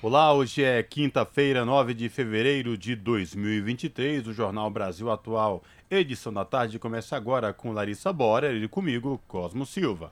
[0.00, 4.28] Olá, hoje é quinta-feira, 9 de fevereiro de 2023.
[4.28, 9.66] O Jornal Brasil Atual, edição da tarde, começa agora com Larissa Bora e comigo, Cosmo
[9.66, 10.10] Silva.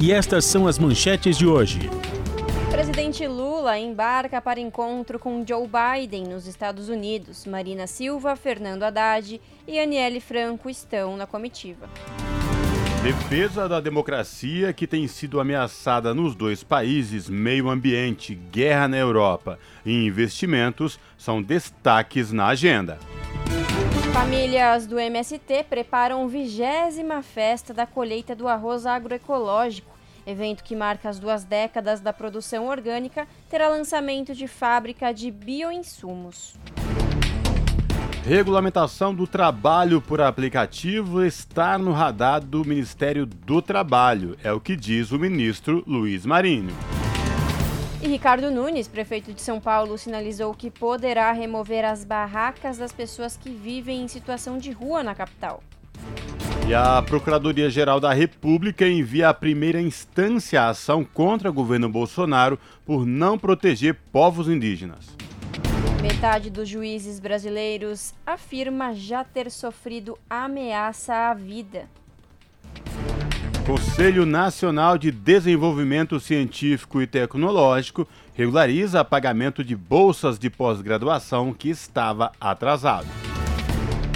[0.00, 1.78] E estas são as manchetes de hoje.
[2.72, 7.46] Presidente Lula embarca para encontro com Joe Biden nos Estados Unidos.
[7.46, 11.88] Marina Silva, Fernando Haddad e Aniele Franco estão na comitiva.
[13.02, 19.58] Defesa da democracia que tem sido ameaçada nos dois países, meio ambiente, guerra na Europa
[19.84, 23.00] e investimentos são destaques na agenda.
[24.12, 29.90] Famílias do MST preparam vigésima festa da colheita do arroz agroecológico.
[30.24, 36.54] Evento que marca as duas décadas da produção orgânica terá lançamento de fábrica de bioinsumos.
[38.24, 44.76] Regulamentação do trabalho por aplicativo está no radar do Ministério do Trabalho, é o que
[44.76, 46.72] diz o ministro Luiz Marinho.
[48.00, 53.36] E Ricardo Nunes, prefeito de São Paulo, sinalizou que poderá remover as barracas das pessoas
[53.36, 55.60] que vivem em situação de rua na capital.
[56.68, 62.56] E a Procuradoria-Geral da República envia a primeira instância a ação contra o governo Bolsonaro
[62.86, 65.08] por não proteger povos indígenas.
[66.02, 71.88] Metade dos juízes brasileiros afirma já ter sofrido ameaça à vida.
[73.64, 82.32] Conselho Nacional de Desenvolvimento Científico e Tecnológico regulariza pagamento de bolsas de pós-graduação que estava
[82.40, 83.06] atrasado.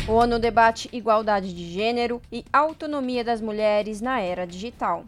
[0.09, 5.05] O ONU debate igualdade de gênero e autonomia das mulheres na era digital.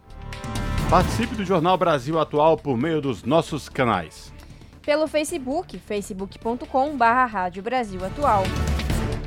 [0.89, 4.28] Participe do Jornal Brasil Atual por meio dos nossos canais
[4.89, 8.41] pelo Facebook, facebook.com.br Rádio Brasil Atual.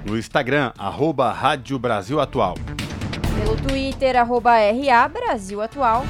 [0.05, 2.57] No Instagram, arroba Rádio Brasil Atual.
[3.39, 6.03] Pelo Twitter, arroba RA Brasil Atual.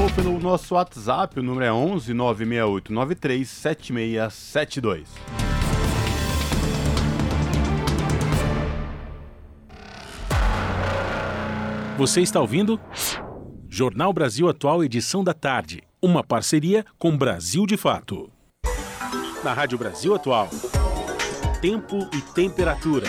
[0.00, 5.08] Ou pelo nosso WhatsApp, o número é 11 968 93 7672.
[11.98, 12.80] Você está ouvindo?
[13.68, 15.82] Jornal Brasil Atual, edição da tarde.
[16.00, 18.34] Uma parceria com Brasil de Fato
[19.46, 20.48] na Rádio Brasil Atual.
[21.62, 23.06] Tempo e temperatura.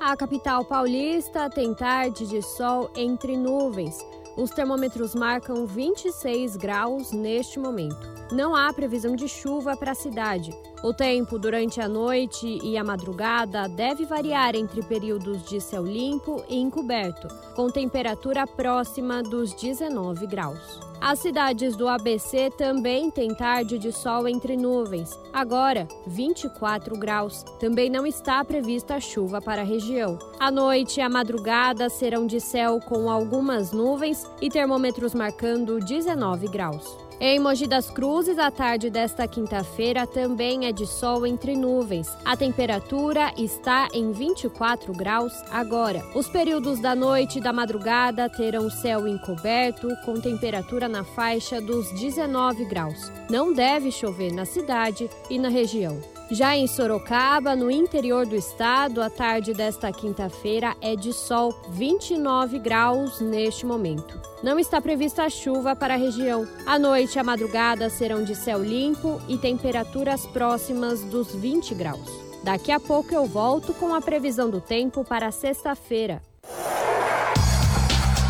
[0.00, 3.98] A capital paulista tem tarde de sol entre nuvens.
[4.34, 8.16] Os termômetros marcam 26 graus neste momento.
[8.32, 10.58] Não há previsão de chuva para a cidade.
[10.82, 16.42] O tempo durante a noite e a madrugada deve variar entre períodos de céu limpo
[16.48, 20.85] e encoberto, com temperatura próxima dos 19 graus.
[21.00, 27.42] As cidades do ABC também têm tarde de sol entre nuvens, agora 24 graus.
[27.60, 30.18] Também não está prevista chuva para a região.
[30.40, 36.48] A noite e a madrugada serão de céu com algumas nuvens e termômetros marcando 19
[36.48, 37.05] graus.
[37.18, 42.06] Em Mogi das Cruzes, a tarde desta quinta-feira também é de sol entre nuvens.
[42.22, 46.04] A temperatura está em 24 graus agora.
[46.14, 51.90] Os períodos da noite e da madrugada terão céu encoberto, com temperatura na faixa dos
[51.92, 53.10] 19 graus.
[53.30, 56.15] Não deve chover na cidade e na região.
[56.30, 62.58] Já em Sorocaba, no interior do estado, a tarde desta quinta-feira é de sol, 29
[62.58, 64.20] graus neste momento.
[64.42, 66.46] Não está prevista chuva para a região.
[66.66, 72.10] A noite e a madrugada serão de céu limpo e temperaturas próximas dos 20 graus.
[72.42, 76.20] Daqui a pouco eu volto com a previsão do tempo para sexta-feira.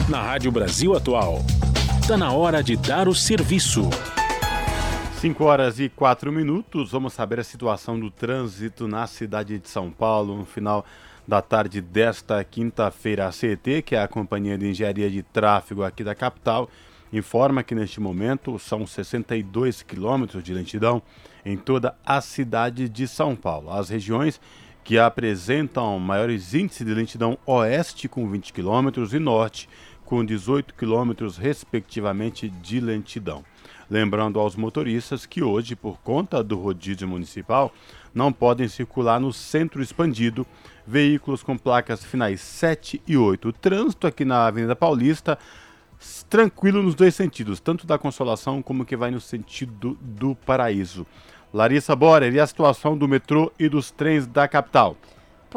[0.06, 1.38] Na Rádio Brasil Atual,
[2.00, 3.88] está na hora de dar o serviço.
[5.26, 9.90] 5 horas e 4 minutos, vamos saber a situação do trânsito na cidade de São
[9.90, 10.86] Paulo no final
[11.26, 13.26] da tarde desta quinta-feira.
[13.26, 16.70] A CET, que é a Companhia de Engenharia de Tráfego aqui da capital,
[17.12, 21.02] informa que neste momento são 62 quilômetros de lentidão
[21.44, 23.72] em toda a cidade de São Paulo.
[23.72, 24.40] As regiões
[24.84, 29.68] que apresentam maiores índices de lentidão oeste com 20 quilômetros e norte
[30.04, 33.44] com 18 quilômetros respectivamente de lentidão.
[33.88, 37.72] Lembrando aos motoristas que hoje, por conta do rodízio municipal,
[38.14, 40.46] não podem circular no centro expandido
[40.86, 43.48] veículos com placas finais 7 e 8.
[43.48, 45.38] O trânsito aqui na Avenida Paulista
[46.28, 51.06] tranquilo nos dois sentidos, tanto da Consolação como que vai no sentido do Paraíso.
[51.52, 54.96] Larissa Borer, e a situação do metrô e dos trens da capital?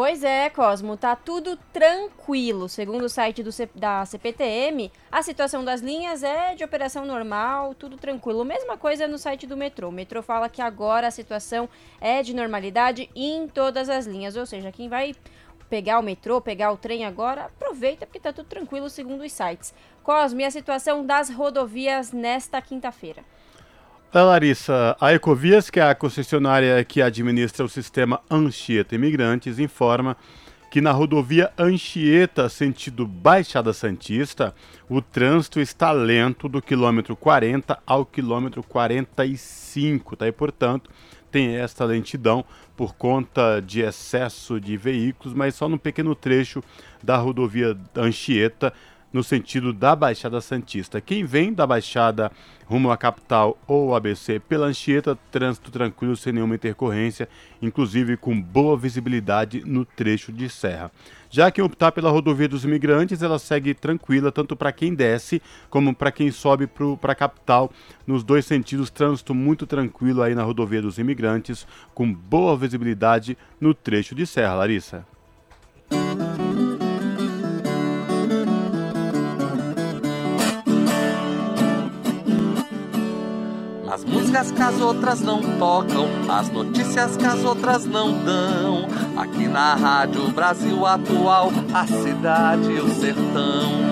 [0.01, 2.69] Pois é, Cosmo, tá tudo tranquilo.
[2.69, 7.97] Segundo o site do, da CPTM, a situação das linhas é de operação normal, tudo
[7.97, 8.45] tranquilo.
[8.45, 9.89] Mesma coisa no site do metrô.
[9.89, 11.67] O metrô fala que agora a situação
[11.99, 15.13] é de normalidade em todas as linhas, ou seja, quem vai
[15.69, 19.73] pegar o metrô, pegar o trem agora, aproveita porque tá tudo tranquilo segundo os sites.
[20.01, 23.21] Cosme, a situação das rodovias nesta quinta-feira.
[24.11, 30.17] A Larissa, a Ecovias, que é a concessionária que administra o sistema Anchieta Imigrantes, informa
[30.71, 34.55] que na rodovia Anchieta, sentido Baixada Santista,
[34.89, 40.27] o trânsito está lento do quilômetro 40 ao quilômetro 45, tá?
[40.27, 40.89] E, portanto,
[41.29, 42.43] tem esta lentidão
[42.75, 46.63] por conta de excesso de veículos, mas só no pequeno trecho
[47.03, 48.73] da rodovia Anchieta,
[49.11, 51.01] no sentido da Baixada Santista.
[51.01, 52.31] Quem vem da Baixada
[52.65, 57.27] rumo à capital ou ABC pela Anchieta, trânsito tranquilo sem nenhuma intercorrência,
[57.61, 60.91] inclusive com boa visibilidade no trecho de serra.
[61.31, 65.95] Já quem optar pela rodovia dos imigrantes, ela segue tranquila tanto para quem desce como
[65.95, 66.67] para quem sobe
[67.01, 67.71] para a capital.
[68.05, 73.73] Nos dois sentidos, trânsito muito tranquilo aí na rodovia dos imigrantes, com boa visibilidade no
[73.73, 74.55] trecho de serra.
[74.55, 75.05] Larissa.
[84.29, 88.85] Músicas que as outras não tocam, as notícias que as outras não dão.
[89.17, 93.89] Aqui na Rádio Brasil Atual, a cidade e o sertão.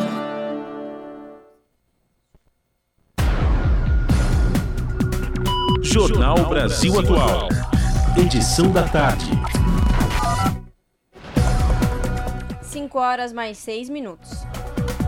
[5.81, 7.49] Jornal Brasil Atual.
[8.15, 9.31] Edição da tarde.
[12.61, 14.45] 5 horas mais 6 minutos.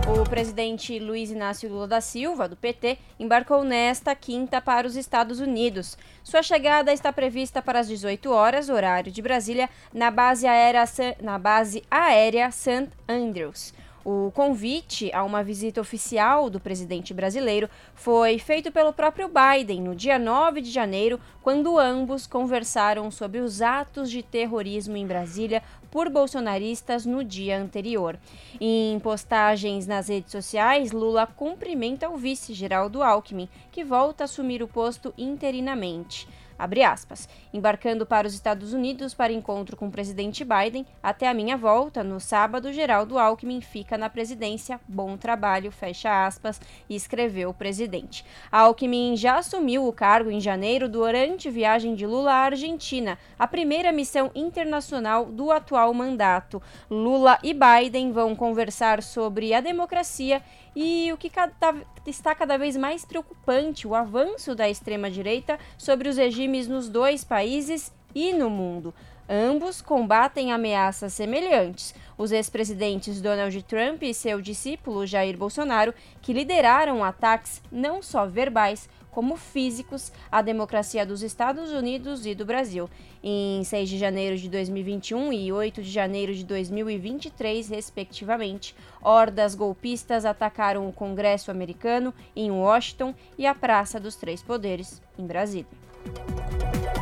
[0.08, 5.40] O presidente Luiz Inácio Lula da Silva, do PT, embarcou nesta quinta para os Estados
[5.40, 5.98] Unidos.
[6.24, 10.84] Sua chegada está prevista para as 18 horas, horário de Brasília, na base aérea,
[11.22, 12.90] na base aérea St.
[13.08, 13.74] Andrews.
[14.04, 19.94] O convite a uma visita oficial do presidente brasileiro foi feito pelo próprio Biden no
[19.94, 26.10] dia 9 de janeiro, quando ambos conversaram sobre os atos de terrorismo em Brasília por
[26.10, 28.18] bolsonaristas no dia anterior.
[28.60, 34.62] Em postagens nas redes sociais, Lula cumprimenta o vice Geraldo Alckmin, que volta a assumir
[34.64, 36.28] o posto interinamente
[36.60, 41.56] aspas, embarcando para os Estados Unidos para encontro com o presidente Biden, até a minha
[41.56, 46.60] volta, no sábado, Geraldo Alckmin fica na presidência, bom trabalho, fecha aspas,
[46.90, 48.26] escreveu o presidente.
[48.52, 53.92] Alckmin já assumiu o cargo em janeiro durante viagem de Lula à Argentina, a primeira
[53.92, 56.62] missão internacional do atual mandato.
[56.90, 60.42] Lula e Biden vão conversar sobre a democracia
[60.76, 61.76] e o que cada,
[62.06, 67.94] está cada vez mais preocupante, o avanço da extrema-direita sobre os regimes nos dois países
[68.14, 68.94] e no mundo.
[69.32, 71.94] Ambos combatem ameaças semelhantes.
[72.18, 78.90] Os ex-presidentes Donald Trump e seu discípulo Jair Bolsonaro, que lideraram ataques não só verbais,
[79.12, 82.90] como físicos à democracia dos Estados Unidos e do Brasil.
[83.24, 90.26] Em 6 de janeiro de 2021 e 8 de janeiro de 2023, respectivamente, hordas golpistas
[90.26, 95.68] atacaram o Congresso americano em Washington e a Praça dos Três Poderes, em Brasília.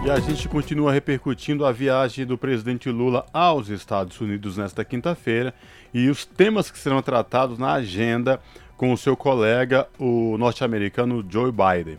[0.06, 5.54] E a gente continua repercutindo a viagem do presidente Lula aos Estados Unidos nesta quinta-feira
[5.94, 8.40] e os temas que serão tratados na agenda
[8.78, 11.98] com o seu colega, o norte-americano Joe Biden.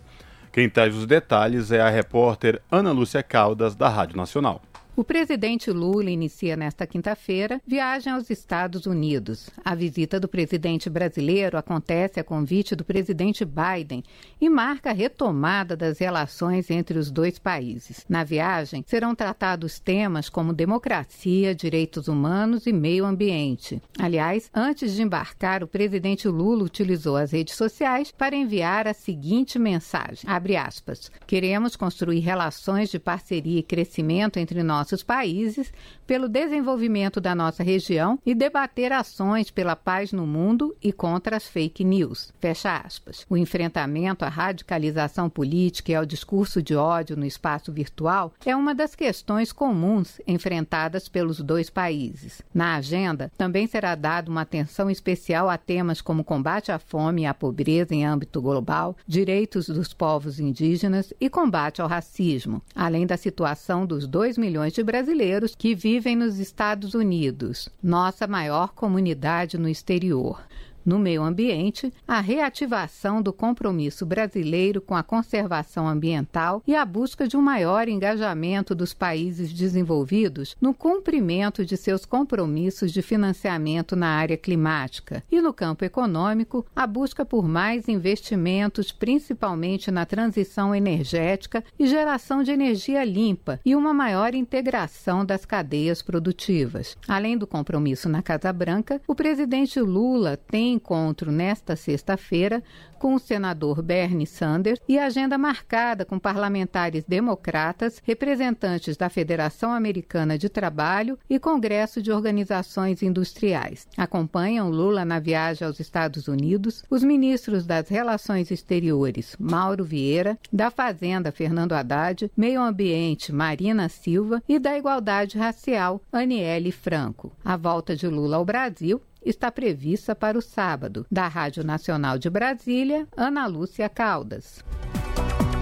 [0.53, 4.63] Quem traz os detalhes é a repórter Ana Lúcia Caldas, da Rádio Nacional.
[4.99, 9.49] O presidente Lula inicia nesta quinta-feira viagem aos Estados Unidos.
[9.65, 14.03] A visita do presidente brasileiro acontece a convite do presidente Biden
[14.41, 18.05] e marca a retomada das relações entre os dois países.
[18.09, 23.81] Na viagem, serão tratados temas como democracia, direitos humanos e meio ambiente.
[24.01, 29.61] Aliás, antes de embarcar, o presidente Lula utilizou as redes sociais para enviar a seguinte
[29.61, 30.29] mensagem:
[30.59, 35.71] aspas, Queremos construir relações de parceria e crescimento entre nós nossos países,
[36.07, 41.47] pelo desenvolvimento da nossa região e debater ações pela paz no mundo e contra as
[41.47, 42.33] fake news.
[42.41, 43.27] Fecha aspas.
[43.29, 48.75] O enfrentamento à radicalização política e ao discurso de ódio no espaço virtual é uma
[48.75, 52.41] das questões comuns enfrentadas pelos dois países.
[52.55, 57.27] Na agenda, também será dada uma atenção especial a temas como combate à fome e
[57.27, 63.19] à pobreza em âmbito global, direitos dos povos indígenas e combate ao racismo, além da
[63.19, 69.69] situação dos 2 milhões de brasileiros que vivem nos Estados Unidos, nossa maior comunidade no
[69.69, 70.43] exterior.
[70.85, 77.29] No meio ambiente, a reativação do compromisso brasileiro com a conservação ambiental e a busca
[77.29, 84.09] de um maior engajamento dos países desenvolvidos no cumprimento de seus compromissos de financiamento na
[84.09, 85.23] área climática.
[85.31, 92.43] E no campo econômico, a busca por mais investimentos, principalmente na transição energética e geração
[92.43, 96.97] de energia limpa e uma maior integração das cadeias produtivas.
[97.07, 102.63] Além do compromisso na Casa Branca, o presidente Lula tem encontro nesta sexta-feira
[102.99, 110.37] com o senador Bernie Sanders e agenda marcada com parlamentares democratas, representantes da Federação Americana
[110.37, 113.87] de Trabalho e Congresso de Organizações Industriais.
[113.97, 120.71] Acompanham Lula na viagem aos Estados Unidos os ministros das Relações Exteriores Mauro Vieira, da
[120.71, 127.33] Fazenda Fernando Haddad, Meio Ambiente Marina Silva e da Igualdade Racial Aniele Franco.
[127.45, 131.07] A volta de Lula ao Brasil está prevista para o sábado.
[131.11, 134.63] Da Rádio Nacional de Brasília, Ana Lúcia Caldas.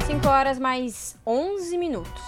[0.07, 2.23] 5 horas mais 11 minutos.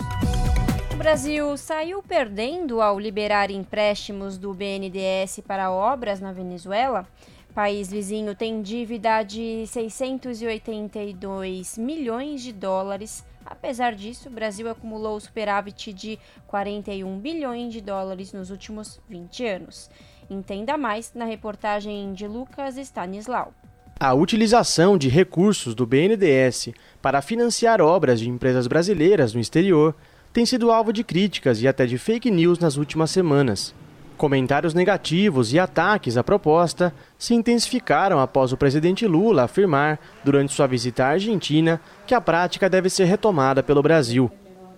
[0.92, 7.06] O Brasil saiu perdendo ao liberar empréstimos do BNDES para obras na Venezuela.
[7.54, 13.25] País vizinho tem dívida de 682 milhões de dólares.
[13.44, 19.90] Apesar disso, o Brasil acumulou superávit de 41 bilhões de dólares nos últimos 20 anos.
[20.30, 23.54] Entenda mais na reportagem de Lucas Stanislau.
[23.99, 26.68] A utilização de recursos do BNDES
[27.00, 29.94] para financiar obras de empresas brasileiras no exterior
[30.30, 33.75] tem sido alvo de críticas e até de fake news nas últimas semanas.
[34.18, 40.66] Comentários negativos e ataques à proposta se intensificaram após o presidente Lula afirmar, durante sua
[40.66, 44.30] visita à Argentina, que a prática deve ser retomada pelo Brasil.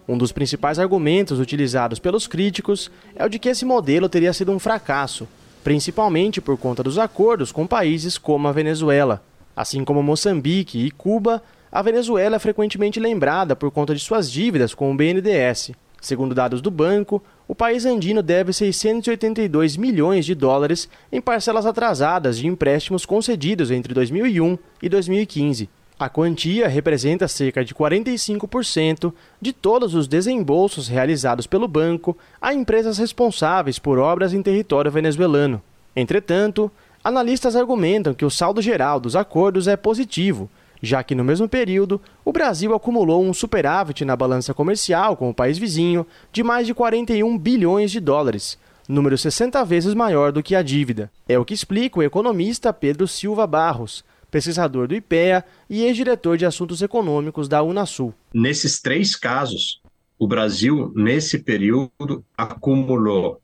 [0.06, 4.52] Um dos principais argumentos utilizados pelos críticos é o de que esse modelo teria sido
[4.52, 5.26] um fracasso
[5.62, 9.22] principalmente por conta dos acordos com países como a Venezuela.
[9.54, 14.74] Assim como Moçambique e Cuba, a Venezuela é frequentemente lembrada por conta de suas dívidas
[14.74, 15.72] com o BNDES.
[16.00, 22.38] Segundo dados do banco, o país andino deve 682 milhões de dólares em parcelas atrasadas
[22.38, 25.68] de empréstimos concedidos entre 2001 e 2015.
[26.00, 32.96] A quantia representa cerca de 45% de todos os desembolsos realizados pelo banco a empresas
[32.96, 35.60] responsáveis por obras em território venezuelano.
[35.94, 36.72] Entretanto,
[37.04, 40.48] analistas argumentam que o saldo geral dos acordos é positivo,
[40.80, 45.34] já que no mesmo período o Brasil acumulou um superávit na balança comercial com o
[45.34, 48.56] país vizinho de mais de 41 bilhões de dólares,
[48.88, 51.10] número 60 vezes maior do que a dívida.
[51.28, 56.46] É o que explica o economista Pedro Silva Barros pesquisador do IPEA e ex-diretor de
[56.46, 58.14] assuntos econômicos da Unasul.
[58.32, 59.80] Nesses três casos,
[60.18, 63.40] o Brasil, nesse período, acumulou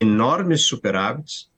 [0.00, 1.48] enormes superávites,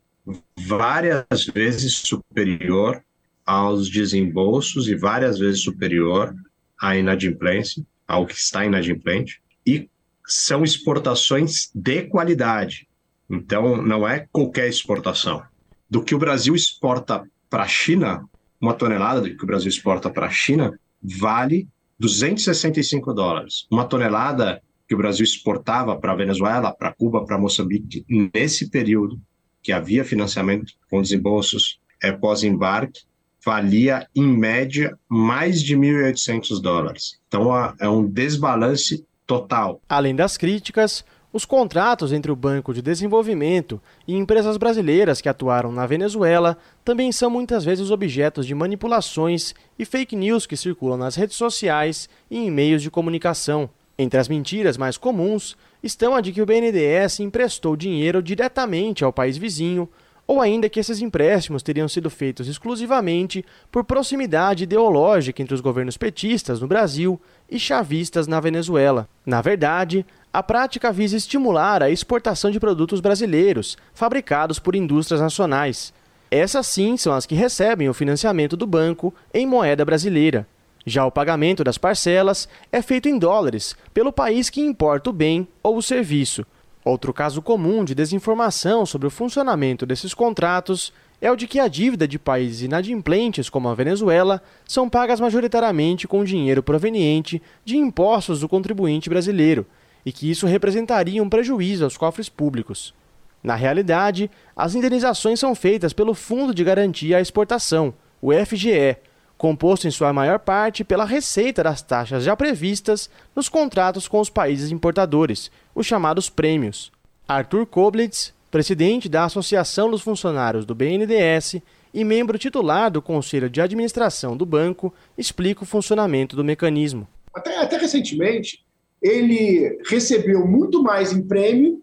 [0.56, 3.02] várias vezes superior
[3.44, 6.34] aos desembolsos e várias vezes superior
[6.80, 9.88] à inadimplência, ao que está inadimplente, e
[10.26, 12.86] são exportações de qualidade.
[13.28, 15.42] Então, não é qualquer exportação.
[15.88, 18.24] Do que o Brasil exporta para a China,
[18.62, 23.66] uma tonelada que o Brasil exporta para a China vale 265 dólares.
[23.68, 29.20] Uma tonelada que o Brasil exportava para a Venezuela, para Cuba, para Moçambique, nesse período
[29.62, 33.02] que havia financiamento com desembolsos é, pós-embarque,
[33.44, 37.20] valia, em média, mais de 1.800 dólares.
[37.26, 39.80] Então, é um desbalance total.
[39.88, 45.72] Além das críticas, os contratos entre o Banco de Desenvolvimento e empresas brasileiras que atuaram
[45.72, 51.16] na Venezuela também são muitas vezes objetos de manipulações e fake news que circulam nas
[51.16, 53.70] redes sociais e em meios de comunicação.
[53.98, 59.12] Entre as mentiras mais comuns estão a de que o BNDES emprestou dinheiro diretamente ao
[59.12, 59.88] país vizinho,
[60.26, 65.96] ou ainda que esses empréstimos teriam sido feitos exclusivamente por proximidade ideológica entre os governos
[65.96, 67.20] petistas no Brasil
[67.50, 69.08] e chavistas na Venezuela.
[69.26, 75.92] Na verdade, a prática visa estimular a exportação de produtos brasileiros, fabricados por indústrias nacionais.
[76.30, 80.46] Essas sim são as que recebem o financiamento do banco em moeda brasileira.
[80.86, 85.46] Já o pagamento das parcelas é feito em dólares pelo país que importa o bem
[85.62, 86.46] ou o serviço.
[86.82, 91.68] Outro caso comum de desinformação sobre o funcionamento desses contratos é o de que a
[91.68, 98.40] dívida de países inadimplentes como a Venezuela são pagas majoritariamente com dinheiro proveniente de impostos
[98.40, 99.66] do contribuinte brasileiro
[100.04, 102.94] e que isso representaria um prejuízo aos cofres públicos.
[103.42, 108.96] Na realidade, as indenizações são feitas pelo Fundo de Garantia à Exportação, o FGE,
[109.36, 114.30] composto em sua maior parte pela receita das taxas já previstas nos contratos com os
[114.30, 116.92] países importadores, os chamados prêmios.
[117.26, 121.56] Arthur Koblitz, presidente da Associação dos Funcionários do BNDES
[121.92, 127.08] e membro titular do Conselho de Administração do banco, explica o funcionamento do mecanismo.
[127.34, 128.64] Até, até recentemente,
[129.02, 131.82] ele recebeu muito mais em prêmio,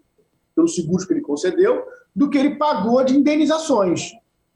[0.55, 1.83] pelos seguros que ele concedeu,
[2.15, 4.11] do que ele pagou de indenizações.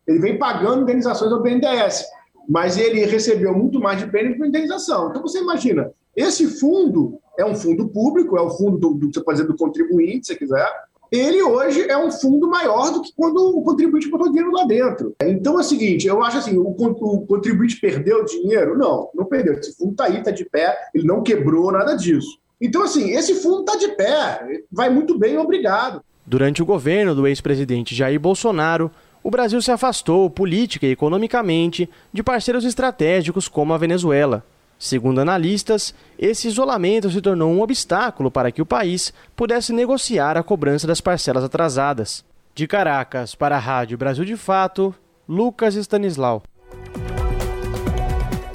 [0.08, 2.06] Ele vem pagando indenizações ao BNDES,
[2.48, 5.10] mas ele recebeu muito mais de prêmio que indenização.
[5.10, 9.24] Então você imagina, esse fundo é um fundo público, é o fundo do, do você
[9.24, 10.70] pode dizer, do contribuinte, se quiser,
[11.12, 15.16] ele hoje é um fundo maior do que quando o contribuinte botou dinheiro lá dentro.
[15.22, 18.78] Então é o seguinte, eu acho assim, o, o contribuinte perdeu dinheiro?
[18.78, 19.54] Não, não perdeu.
[19.54, 22.40] Esse fundo está aí, está de pé, ele não quebrou nada disso.
[22.64, 24.40] Então assim, esse fundo está de pé,
[24.72, 26.02] vai muito bem, obrigado.
[26.26, 28.90] Durante o governo do ex-presidente Jair Bolsonaro,
[29.22, 34.46] o Brasil se afastou política e economicamente de parceiros estratégicos como a Venezuela.
[34.80, 40.44] Segundo analistas, esse isolamento se tornou um obstáculo para que o país pudesse negociar a
[40.44, 42.24] cobrança das parcelas atrasadas.
[42.56, 44.96] De Caracas, para a Rádio Brasil de Fato,
[45.28, 46.44] Lucas Stanislau.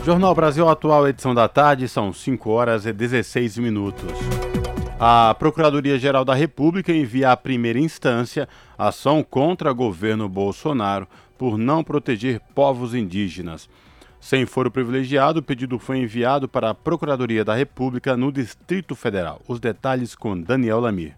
[0.04, 4.12] Jornal Brasil Atual, edição da tarde, são 5 horas e 16 minutos.
[4.98, 11.84] A Procuradoria-Geral da República envia à primeira instância ação contra o governo Bolsonaro por não
[11.84, 13.68] proteger povos indígenas.
[14.20, 19.40] Sem foro privilegiado, o pedido foi enviado para a Procuradoria da República no Distrito Federal.
[19.46, 21.14] Os detalhes com Daniel Lamir.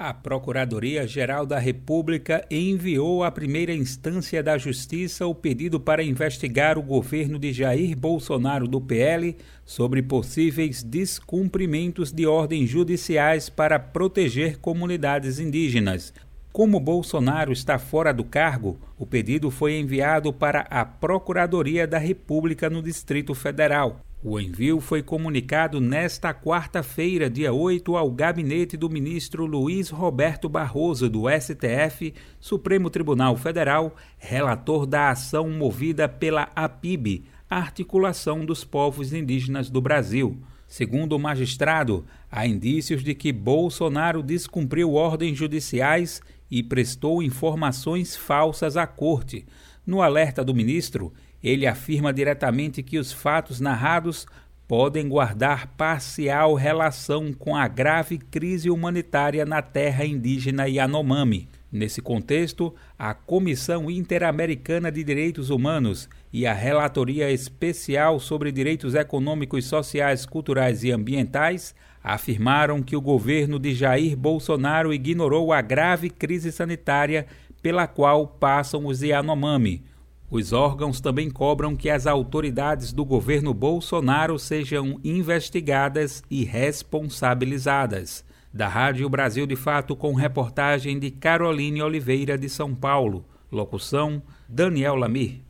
[0.00, 6.82] A Procuradoria-Geral da República enviou à primeira instância da Justiça o pedido para investigar o
[6.84, 15.40] governo de Jair Bolsonaro do PL sobre possíveis descumprimentos de ordens judiciais para proteger comunidades
[15.40, 16.14] indígenas.
[16.52, 22.70] Como Bolsonaro está fora do cargo, o pedido foi enviado para a Procuradoria da República
[22.70, 24.04] no Distrito Federal.
[24.22, 31.08] O envio foi comunicado nesta quarta-feira, dia 8, ao gabinete do ministro Luiz Roberto Barroso,
[31.08, 39.70] do STF, Supremo Tribunal Federal, relator da ação movida pela APIB, Articulação dos Povos Indígenas
[39.70, 40.36] do Brasil.
[40.66, 48.76] Segundo o magistrado, há indícios de que Bolsonaro descumpriu ordens judiciais e prestou informações falsas
[48.76, 49.46] à corte.
[49.86, 54.26] No alerta do ministro, ele afirma diretamente que os fatos narrados
[54.66, 61.48] podem guardar parcial relação com a grave crise humanitária na terra indígena Yanomami.
[61.70, 69.66] Nesse contexto, a Comissão Interamericana de Direitos Humanos e a Relatoria Especial sobre Direitos Econômicos,
[69.66, 76.50] Sociais, Culturais e Ambientais afirmaram que o governo de Jair Bolsonaro ignorou a grave crise
[76.50, 77.26] sanitária
[77.60, 79.82] pela qual passam os Yanomami.
[80.30, 88.22] Os órgãos também cobram que as autoridades do governo Bolsonaro sejam investigadas e responsabilizadas.
[88.52, 93.24] Da Rádio Brasil de Fato, com reportagem de Caroline Oliveira de São Paulo.
[93.50, 95.40] Locução: Daniel Lamir.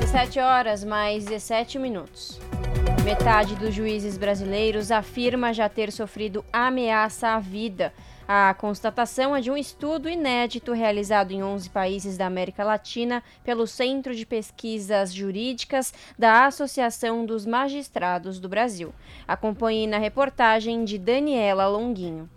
[0.00, 2.38] 17 horas mais 17 minutos.
[3.04, 7.92] Metade dos juízes brasileiros afirma já ter sofrido ameaça à vida.
[8.32, 13.66] A constatação é de um estudo inédito realizado em 11 países da América Latina pelo
[13.66, 18.94] Centro de Pesquisas Jurídicas da Associação dos Magistrados do Brasil.
[19.26, 22.30] Acompanhe na reportagem de Daniela Longuinho.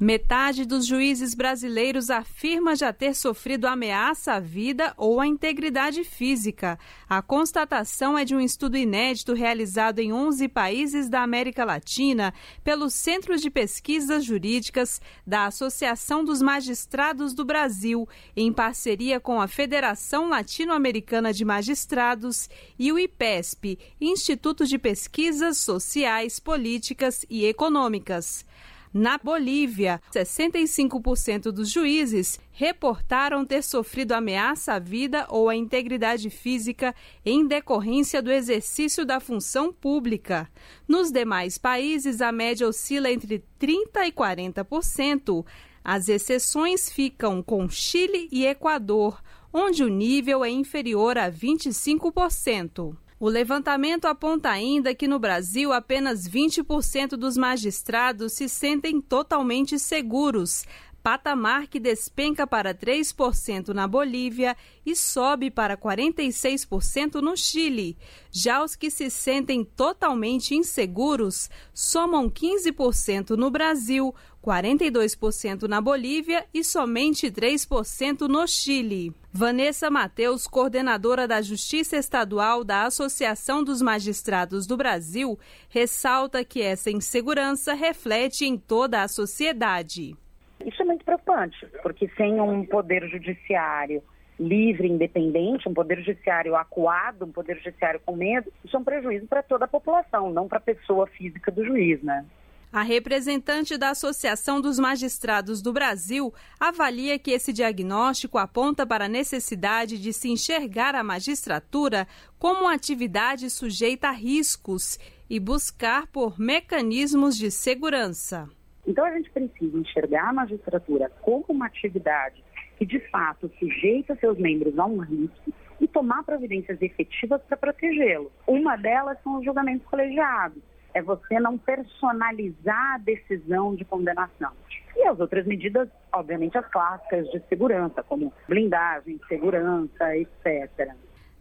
[0.00, 6.78] Metade dos juízes brasileiros afirma já ter sofrido ameaça à vida ou à integridade física.
[7.08, 12.32] A constatação é de um estudo inédito realizado em 11 países da América Latina
[12.62, 19.48] pelo Centro de Pesquisas Jurídicas da Associação dos Magistrados do Brasil, em parceria com a
[19.48, 28.46] Federação Latino-Americana de Magistrados e o IPESP, Instituto de Pesquisas Sociais, Políticas e Econômicas.
[28.92, 36.94] Na Bolívia, 65% dos juízes reportaram ter sofrido ameaça à vida ou à integridade física
[37.24, 40.50] em decorrência do exercício da função pública.
[40.86, 45.44] Nos demais países, a média oscila entre 30% e 40%.
[45.84, 49.22] As exceções ficam com Chile e Equador,
[49.52, 52.96] onde o nível é inferior a 25%.
[53.20, 60.64] O levantamento aponta ainda que no Brasil apenas 20% dos magistrados se sentem totalmente seguros,
[61.02, 67.96] patamar que despenca para 3% na Bolívia e sobe para 46% no Chile.
[68.30, 76.64] Já os que se sentem totalmente inseguros somam 15% no Brasil, 42% na Bolívia e
[76.64, 79.12] somente 3% no Chile.
[79.32, 86.90] Vanessa Mateus, coordenadora da Justiça Estadual da Associação dos Magistrados do Brasil, ressalta que essa
[86.90, 90.16] insegurança reflete em toda a sociedade.
[90.64, 94.02] Isso é muito preocupante, porque sem um poder judiciário
[94.38, 99.26] livre, independente, um poder judiciário acuado, um poder judiciário com medo, isso é um prejuízo
[99.26, 102.24] para toda a população, não para a pessoa física do juiz, né?
[102.70, 109.08] A representante da Associação dos Magistrados do Brasil avalia que esse diagnóstico aponta para a
[109.08, 112.06] necessidade de se enxergar a magistratura
[112.38, 114.98] como uma atividade sujeita a riscos
[115.30, 118.46] e buscar por mecanismos de segurança.
[118.86, 122.44] Então a gente precisa enxergar a magistratura como uma atividade
[122.76, 128.30] que de fato sujeita seus membros a um risco e tomar providências efetivas para protegê-lo.
[128.46, 130.62] Uma delas são os julgamentos colegiados.
[130.98, 134.50] É você não personalizar a decisão de condenação.
[134.96, 140.92] E as outras medidas, obviamente, as clássicas de segurança, como blindagem, segurança, etc.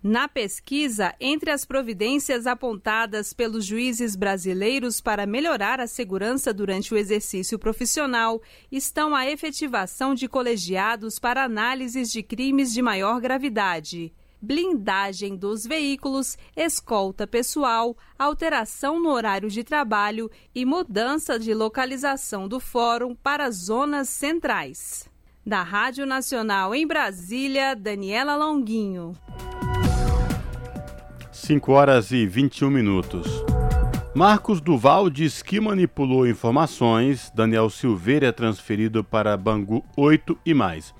[0.03, 6.97] Na pesquisa, entre as providências apontadas pelos juízes brasileiros para melhorar a segurança durante o
[6.97, 8.39] exercício profissional
[8.71, 16.37] estão a efetivação de colegiados para análises de crimes de maior gravidade, blindagem dos veículos,
[16.55, 24.09] escolta pessoal, alteração no horário de trabalho e mudança de localização do fórum para zonas
[24.09, 25.09] centrais.
[25.45, 29.13] Da Rádio Nacional em Brasília, Daniela Longuinho.
[31.31, 33.27] 5 horas e 21 minutos.
[34.13, 37.31] Marcos Duval diz que manipulou informações.
[37.35, 40.93] Daniel Silveira é transferido para Bangu 8 e mais.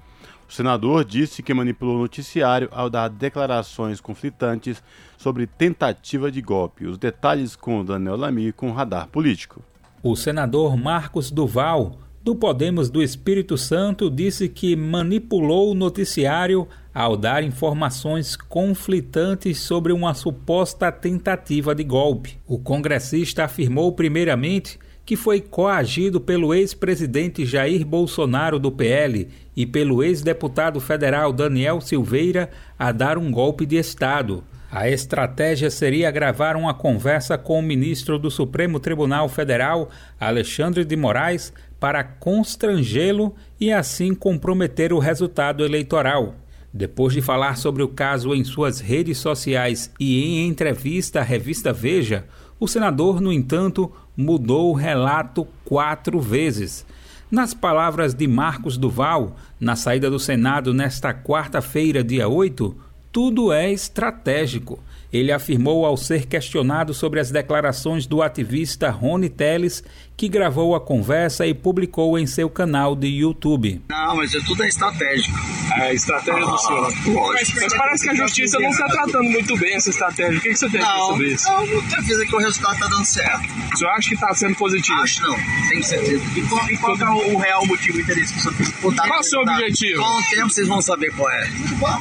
[0.48, 4.82] O senador disse que manipulou o noticiário ao dar declarações conflitantes
[5.18, 6.86] sobre tentativa de golpe.
[6.86, 9.62] Os detalhes com Daniel Lamy com Radar Político.
[10.02, 17.18] O senador Marcos Duval, do Podemos do Espírito Santo, disse que manipulou o noticiário ao
[17.18, 22.38] dar informações conflitantes sobre uma suposta tentativa de golpe.
[22.48, 30.04] O congressista afirmou, primeiramente, que foi coagido pelo ex-presidente Jair Bolsonaro do PL e pelo
[30.04, 34.44] ex-deputado federal Daniel Silveira a dar um golpe de Estado.
[34.70, 39.90] A estratégia seria gravar uma conversa com o ministro do Supremo Tribunal Federal,
[40.20, 46.36] Alexandre de Moraes, para constrangê-lo e assim comprometer o resultado eleitoral.
[46.74, 51.72] Depois de falar sobre o caso em suas redes sociais e em entrevista à revista
[51.72, 52.26] Veja,
[52.60, 56.84] o senador, no entanto, mudou o relato quatro vezes.
[57.30, 62.76] Nas palavras de Marcos Duval, na saída do Senado nesta quarta-feira, dia 8,
[63.12, 64.80] tudo é estratégico.
[65.12, 69.84] Ele afirmou ao ser questionado sobre as declarações do ativista Rony Teles,
[70.18, 73.82] que gravou a conversa e publicou em seu canal de YouTube.
[73.88, 75.38] Não, mas é tudo é estratégico.
[75.80, 76.92] É estratégia do senhor.
[77.34, 80.40] Mas, mas, parece que a justiça não está tratando muito bem essa estratégia.
[80.40, 81.48] O que, que você tem a dizer sobre isso?
[81.48, 83.48] Não, não tem que o resultado está dando certo.
[83.74, 85.02] O senhor acha que está sendo positivo?
[85.02, 85.36] Acho não,
[85.70, 86.24] tenho certeza.
[86.36, 88.68] E qual, e qual é o real motivo e interesse que o senhor tem?
[88.82, 90.02] Qual é o seu objetivo?
[90.02, 91.48] Com o tempo vocês vão saber qual é.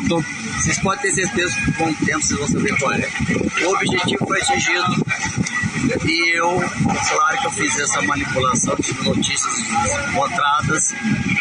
[0.03, 0.25] Então,
[0.57, 2.96] vocês podem ter certeza que com o tempo vocês vão saber qual é.
[3.65, 5.05] O objetivo foi atingido
[6.05, 9.55] e eu, claro que eu fiz essa manipulação de notícias
[10.11, 10.93] encontradas,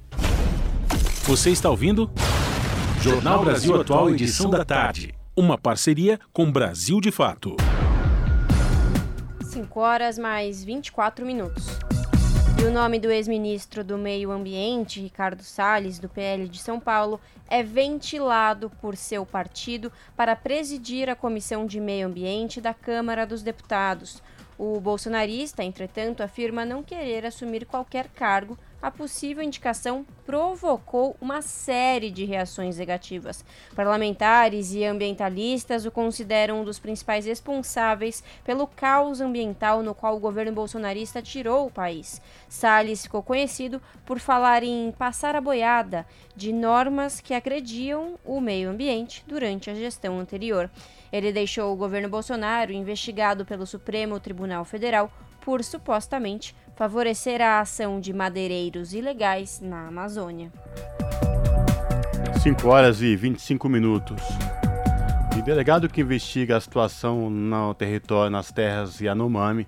[1.25, 2.09] Você está ouvindo?
[3.01, 5.13] Jornal Brasil Atual, edição da tarde.
[5.37, 7.55] Uma parceria com Brasil de Fato.
[9.43, 11.79] 5 horas mais 24 minutos.
[12.59, 17.17] E o nome do ex-ministro do Meio Ambiente, Ricardo Salles, do PL de São Paulo,
[17.47, 23.41] é ventilado por seu partido para presidir a Comissão de Meio Ambiente da Câmara dos
[23.41, 24.21] Deputados.
[24.57, 32.09] O bolsonarista, entretanto, afirma não querer assumir qualquer cargo a possível indicação provocou uma série
[32.09, 33.43] de reações negativas.
[33.75, 40.19] Parlamentares e ambientalistas o consideram um dos principais responsáveis pelo caos ambiental no qual o
[40.19, 42.21] governo bolsonarista tirou o país.
[42.47, 48.69] Salles ficou conhecido por falar em passar a boiada de normas que agrediam o meio
[48.69, 50.69] ambiente durante a gestão anterior.
[51.11, 55.11] Ele deixou o governo Bolsonaro investigado pelo Supremo Tribunal Federal
[55.41, 60.49] por supostamente favorecer a ação de madeireiros ilegais na Amazônia.
[62.41, 64.23] 5 horas e 25 minutos.
[65.37, 69.67] O delegado que investiga a situação no território, nas terras Yanomami,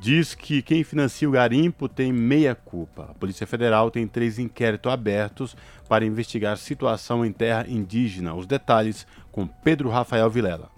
[0.00, 3.08] diz que quem financia o garimpo tem meia culpa.
[3.10, 5.54] A Polícia Federal tem três inquéritos abertos
[5.86, 8.34] para investigar situação em terra indígena.
[8.34, 10.75] Os detalhes com Pedro Rafael Vilela.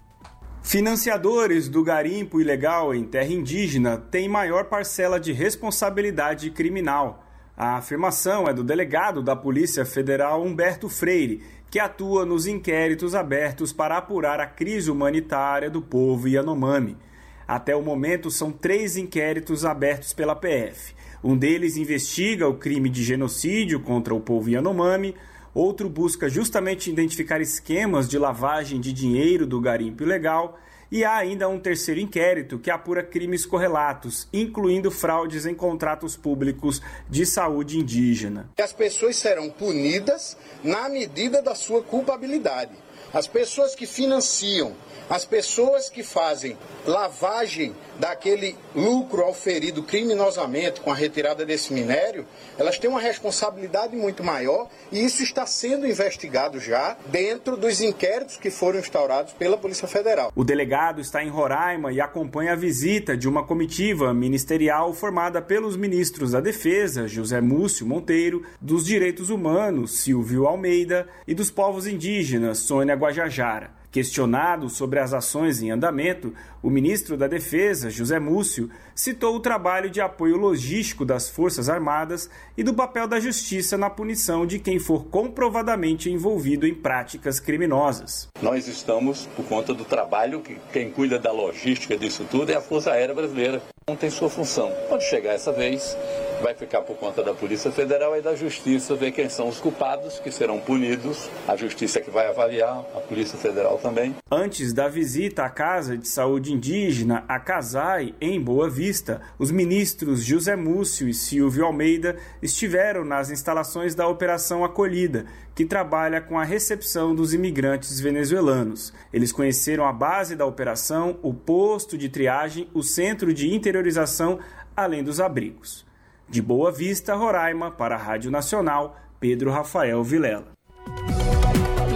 [0.69, 7.25] Financiadores do garimpo ilegal em terra indígena têm maior parcela de responsabilidade criminal.
[7.57, 13.73] A afirmação é do delegado da Polícia Federal Humberto Freire, que atua nos inquéritos abertos
[13.73, 16.99] para apurar a crise humanitária do povo Yanomami.
[17.47, 20.95] Até o momento, são três inquéritos abertos pela PF.
[21.25, 25.15] Um deles investiga o crime de genocídio contra o povo Yanomami,
[25.59, 30.59] outro busca justamente identificar esquemas de lavagem de dinheiro do garimpo ilegal,
[30.91, 36.81] e há ainda um terceiro inquérito que apura crimes correlatos, incluindo fraudes em contratos públicos
[37.11, 38.49] de saúde indígena.
[38.59, 42.73] As pessoas serão punidas na medida da sua culpabilidade.
[43.13, 44.75] As pessoas que financiam
[45.09, 52.27] as pessoas que fazem lavagem daquele lucro auferido criminosamente com a retirada desse minério,
[52.59, 58.37] elas têm uma responsabilidade muito maior e isso está sendo investigado já dentro dos inquéritos
[58.37, 60.33] que foram instaurados pela Polícia Federal.
[60.35, 65.77] O delegado está em Roraima e acompanha a visita de uma comitiva ministerial formada pelos
[65.77, 72.59] ministros da Defesa, José Múcio Monteiro, dos Direitos Humanos, Silvio Almeida, e dos povos indígenas,
[72.59, 73.78] Sônia Guajajara.
[73.91, 79.89] Questionado sobre as ações em andamento, o ministro da Defesa, José Múcio, citou o trabalho
[79.89, 84.79] de apoio logístico das Forças Armadas e do papel da Justiça na punição de quem
[84.79, 88.29] for comprovadamente envolvido em práticas criminosas.
[88.43, 92.61] Nós estamos, por conta do trabalho, que quem cuida da logística disso tudo é a
[92.61, 93.63] Força Aérea Brasileira.
[93.89, 94.71] Não tem sua função.
[94.89, 95.97] Quando chegar essa vez,
[96.43, 100.19] vai ficar por conta da Polícia Federal e da Justiça ver quem são os culpados
[100.19, 101.29] que serão punidos.
[101.47, 104.15] A Justiça que vai avaliar, a Polícia Federal também.
[104.31, 110.23] Antes da visita à Casa de Saúde Indígena, a CASAI, em Boa Vista, os ministros
[110.23, 116.45] José Múcio e Silvio Almeida estiveram nas instalações da Operação Acolhida, que trabalha com a
[116.45, 118.93] recepção dos imigrantes venezuelanos.
[119.13, 124.39] Eles conheceram a base da operação, o posto de triagem, o centro de interiorização,
[124.77, 125.88] além dos abrigos.
[126.31, 130.53] De Boa Vista, Roraima, para a Rádio Nacional, Pedro Rafael Vilela.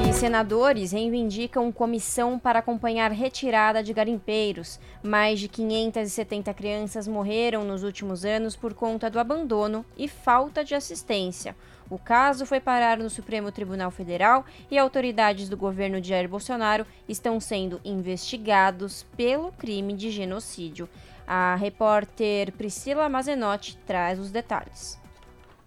[0.09, 4.81] E senadores reivindicam comissão para acompanhar retirada de garimpeiros.
[5.03, 10.75] Mais de 570 crianças morreram nos últimos anos por conta do abandono e falta de
[10.75, 11.55] assistência.
[11.91, 16.87] O caso foi parar no Supremo Tribunal Federal e autoridades do governo de Jair Bolsonaro
[17.07, 20.89] estão sendo investigados pelo crime de genocídio.
[21.27, 25.01] A repórter Priscila Mazenotti traz os detalhes.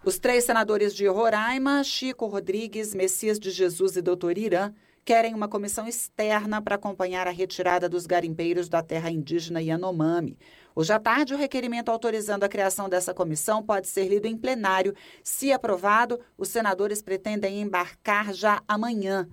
[0.04, 4.72] Os três senadores de Roraima, Chico Rodrigues, Messias de Jesus e Doutor Irã,
[5.04, 10.38] querem uma comissão externa para acompanhar a retirada dos garimpeiros da terra indígena Yanomami.
[10.76, 14.94] Hoje à tarde, o requerimento autorizando a criação dessa comissão pode ser lido em plenário.
[15.24, 19.28] Se aprovado, os senadores pretendem embarcar já amanhã.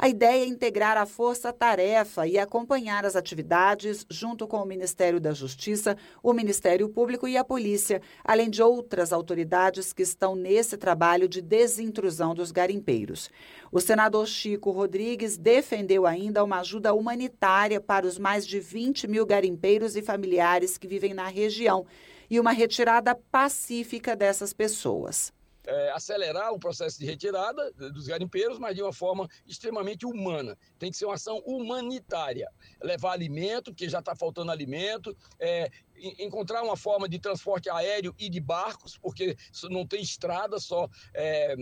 [0.00, 5.32] A ideia é integrar a força-tarefa e acompanhar as atividades junto com o Ministério da
[5.32, 11.28] Justiça, o Ministério Público e a Polícia, além de outras autoridades que estão nesse trabalho
[11.28, 13.28] de desintrusão dos garimpeiros.
[13.72, 19.26] O senador Chico Rodrigues defendeu ainda uma ajuda humanitária para os mais de 20 mil
[19.26, 21.84] garimpeiros e familiares que vivem na região
[22.30, 25.36] e uma retirada pacífica dessas pessoas
[25.68, 30.56] é, acelerar o processo de retirada dos garimpeiros, mas de uma forma extremamente humana.
[30.78, 32.50] Tem que ser uma ação humanitária.
[32.82, 35.70] Levar alimento, porque já está faltando alimento, é,
[36.18, 41.54] encontrar uma forma de transporte aéreo e de barcos, porque não tem estrada, só, é,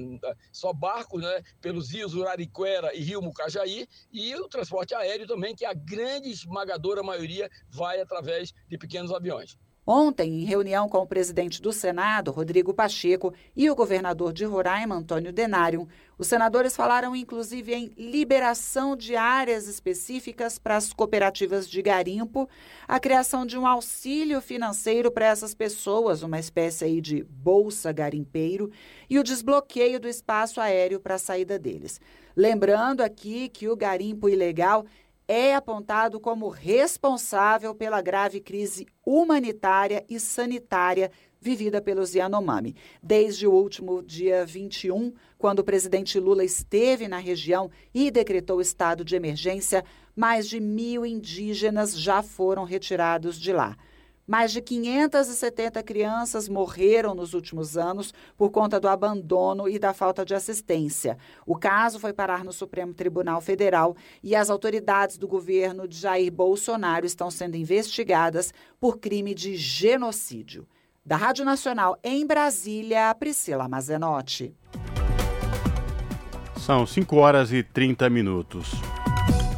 [0.52, 5.64] só barcos né, pelos rios Urariquera e Rio Mucajaí, e o transporte aéreo também, que
[5.64, 9.58] a grande esmagadora maioria vai através de pequenos aviões.
[9.86, 14.96] Ontem, em reunião com o presidente do Senado, Rodrigo Pacheco, e o governador de Roraima,
[14.96, 15.86] Antônio Denário,
[16.18, 22.48] os senadores falaram inclusive em liberação de áreas específicas para as cooperativas de garimpo,
[22.88, 28.72] a criação de um auxílio financeiro para essas pessoas, uma espécie aí de bolsa garimpeiro,
[29.08, 32.00] e o desbloqueio do espaço aéreo para a saída deles.
[32.34, 34.84] Lembrando aqui que o garimpo ilegal
[35.28, 41.10] é apontado como responsável pela grave crise humanitária e sanitária
[41.40, 42.74] vivida pelos Yanomami.
[43.02, 49.04] Desde o último dia 21, quando o presidente Lula esteve na região e decretou estado
[49.04, 49.84] de emergência,
[50.14, 53.76] mais de mil indígenas já foram retirados de lá.
[54.26, 60.24] Mais de 570 crianças morreram nos últimos anos por conta do abandono e da falta
[60.24, 61.16] de assistência.
[61.46, 66.32] O caso foi parar no Supremo Tribunal Federal e as autoridades do governo de Jair
[66.32, 70.66] Bolsonaro estão sendo investigadas por crime de genocídio.
[71.04, 74.52] Da Rádio Nacional em Brasília, Priscila Mazenotti.
[76.56, 78.72] São 5 horas e 30 minutos.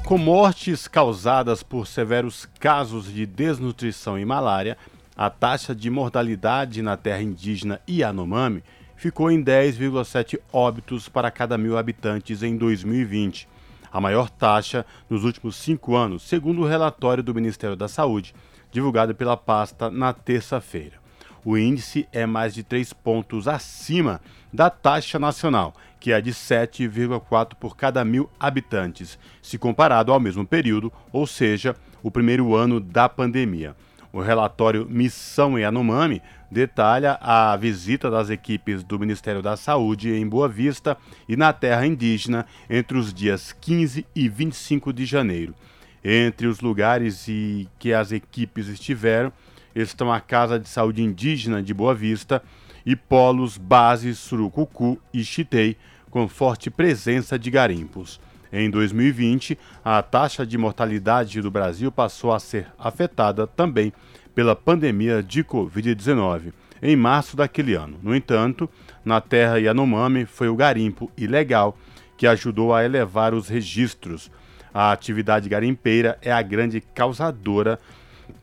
[0.09, 4.75] Com mortes causadas por severos casos de desnutrição e malária,
[5.15, 8.65] a taxa de mortalidade na terra indígena Yanomami
[8.97, 13.47] ficou em 10,7 óbitos para cada mil habitantes em 2020,
[13.93, 18.35] a maior taxa nos últimos cinco anos, segundo o relatório do Ministério da Saúde,
[18.73, 20.97] divulgado pela pasta na terça-feira.
[21.45, 27.55] O índice é mais de três pontos acima da taxa nacional que é de 7,4
[27.55, 33.09] por cada mil habitantes, se comparado ao mesmo período, ou seja, o primeiro ano da
[33.09, 33.75] pandemia.
[34.13, 40.49] O relatório Missão Yanomami detalha a visita das equipes do Ministério da Saúde em Boa
[40.49, 40.97] Vista
[41.29, 45.55] e na terra indígena entre os dias 15 e 25 de janeiro.
[46.03, 49.33] Entre os lugares em que as equipes estiveram
[49.75, 52.43] estão a Casa de Saúde Indígena de Boa Vista,
[52.85, 55.77] e polos base Surucucu e Chitei,
[56.11, 58.21] com forte presença de garimpos.
[58.53, 63.93] Em 2020, a taxa de mortalidade do Brasil passou a ser afetada também
[64.35, 67.99] pela pandemia de Covid-19, em março daquele ano.
[68.03, 68.69] No entanto,
[69.05, 71.77] na terra Yanomami foi o garimpo ilegal
[72.17, 74.31] que ajudou a elevar os registros.
[74.73, 77.79] A atividade garimpeira é a grande causadora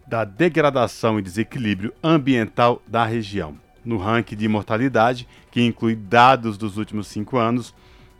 [0.07, 6.77] da degradação e desequilíbrio ambiental da região no ranking de mortalidade, que inclui dados dos
[6.77, 7.73] últimos cinco anos,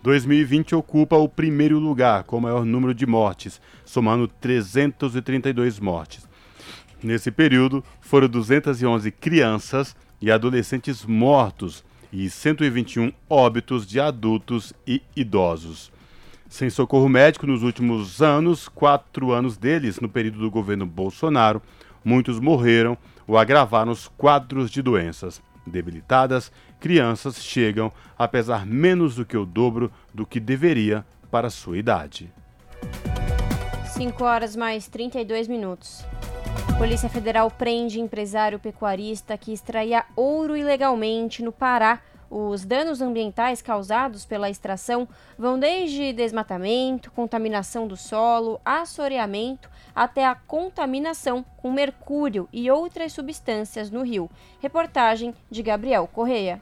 [0.03, 6.29] 2020 ocupa o primeiro lugar com o maior número de mortes, somando 332 mortes.
[7.01, 15.91] Nesse período, foram 211 crianças e adolescentes mortos e 121 óbitos de adultos e idosos.
[16.47, 21.61] Sem socorro médico nos últimos anos, quatro anos deles no período do governo Bolsonaro,
[22.03, 29.25] muitos morreram ou agravaram os quadros de doenças debilitadas, crianças chegam a pesar menos do
[29.25, 32.31] que o dobro do que deveria para sua idade.
[33.87, 36.05] 5 horas mais 32 minutos.
[36.77, 44.25] Polícia Federal prende empresário pecuarista que extraía ouro ilegalmente no Pará os danos ambientais causados
[44.25, 45.07] pela extração
[45.37, 53.89] vão desde desmatamento, contaminação do solo, assoreamento, até a contaminação com mercúrio e outras substâncias
[53.89, 54.29] no rio.
[54.59, 56.61] Reportagem de Gabriel Correia.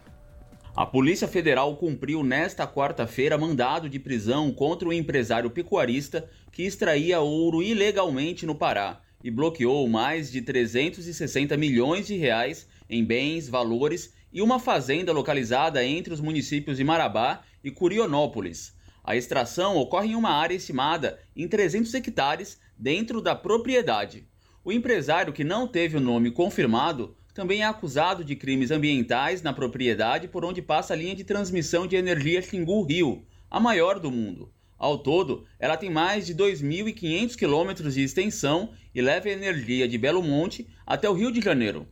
[0.75, 7.19] A Polícia Federal cumpriu nesta quarta-feira mandado de prisão contra o empresário pecuarista que extraía
[7.19, 14.13] ouro ilegalmente no Pará e bloqueou mais de 360 milhões de reais em bens, valores
[14.33, 18.73] e uma fazenda localizada entre os municípios de Marabá e Curionópolis.
[19.03, 24.27] A extração ocorre em uma área estimada em 300 hectares dentro da propriedade.
[24.65, 29.53] O empresário, que não teve o nome confirmado, também é acusado de crimes ambientais na
[29.53, 34.51] propriedade por onde passa a linha de transmissão de energia Xingu-Rio, a maior do mundo.
[34.77, 40.23] Ao todo, ela tem mais de 2.500 quilômetros de extensão e leva energia de Belo
[40.23, 41.87] Monte até o Rio de Janeiro.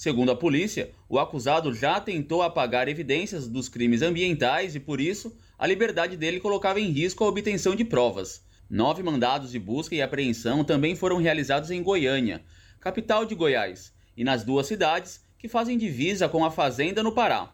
[0.00, 5.36] Segundo a polícia, o acusado já tentou apagar evidências dos crimes ambientais e, por isso,
[5.58, 8.42] a liberdade dele colocava em risco a obtenção de provas.
[8.70, 12.42] Nove mandados de busca e apreensão também foram realizados em Goiânia,
[12.80, 17.52] capital de Goiás, e nas duas cidades que fazem divisa com a Fazenda no Pará.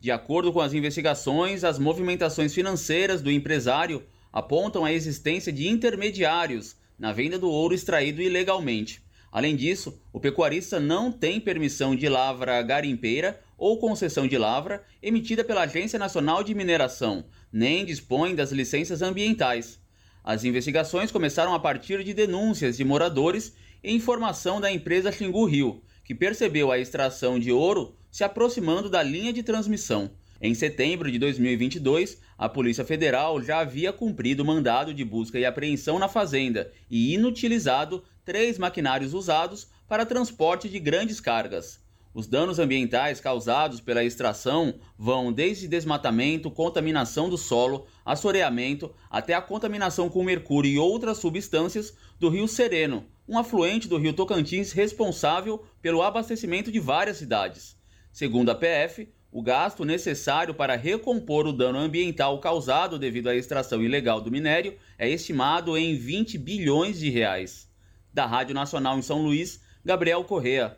[0.00, 4.02] De acordo com as investigações, as movimentações financeiras do empresário
[4.32, 9.01] apontam a existência de intermediários na venda do ouro extraído ilegalmente.
[9.32, 15.42] Além disso, o pecuarista não tem permissão de lavra garimpeira ou concessão de lavra emitida
[15.42, 19.80] pela Agência Nacional de Mineração, nem dispõe das licenças ambientais.
[20.22, 25.82] As investigações começaram a partir de denúncias de moradores e informação da empresa Xingu Rio,
[26.04, 30.10] que percebeu a extração de ouro se aproximando da linha de transmissão.
[30.44, 36.00] Em setembro de 2022, a Polícia Federal já havia cumprido mandado de busca e apreensão
[36.00, 41.80] na fazenda e inutilizado três maquinários usados para transporte de grandes cargas.
[42.14, 49.40] Os danos ambientais causados pela extração vão desde desmatamento, contaminação do solo, assoreamento, até a
[49.40, 55.64] contaminação com mercúrio e outras substâncias do Rio Sereno, um afluente do Rio Tocantins responsável
[55.80, 57.76] pelo abastecimento de várias cidades.
[58.12, 63.82] Segundo a PF, o gasto necessário para recompor o dano ambiental causado devido à extração
[63.82, 67.71] ilegal do minério é estimado em 20 bilhões de reais.
[68.12, 70.76] Da Rádio Nacional em São Luís, Gabriel Correa.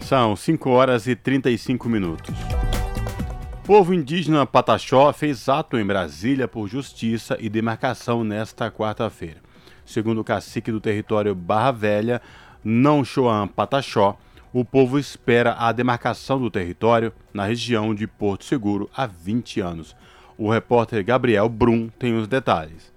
[0.00, 2.34] São 5 horas e 35 minutos.
[3.62, 9.40] O povo indígena Pataxó fez ato em Brasília por justiça e demarcação nesta quarta-feira.
[9.86, 12.22] Segundo o cacique do território Barra Velha,
[12.62, 14.18] Não Choan Pataxó,
[14.52, 19.96] o povo espera a demarcação do território na região de Porto Seguro há 20 anos.
[20.36, 22.91] O repórter Gabriel Brum tem os detalhes.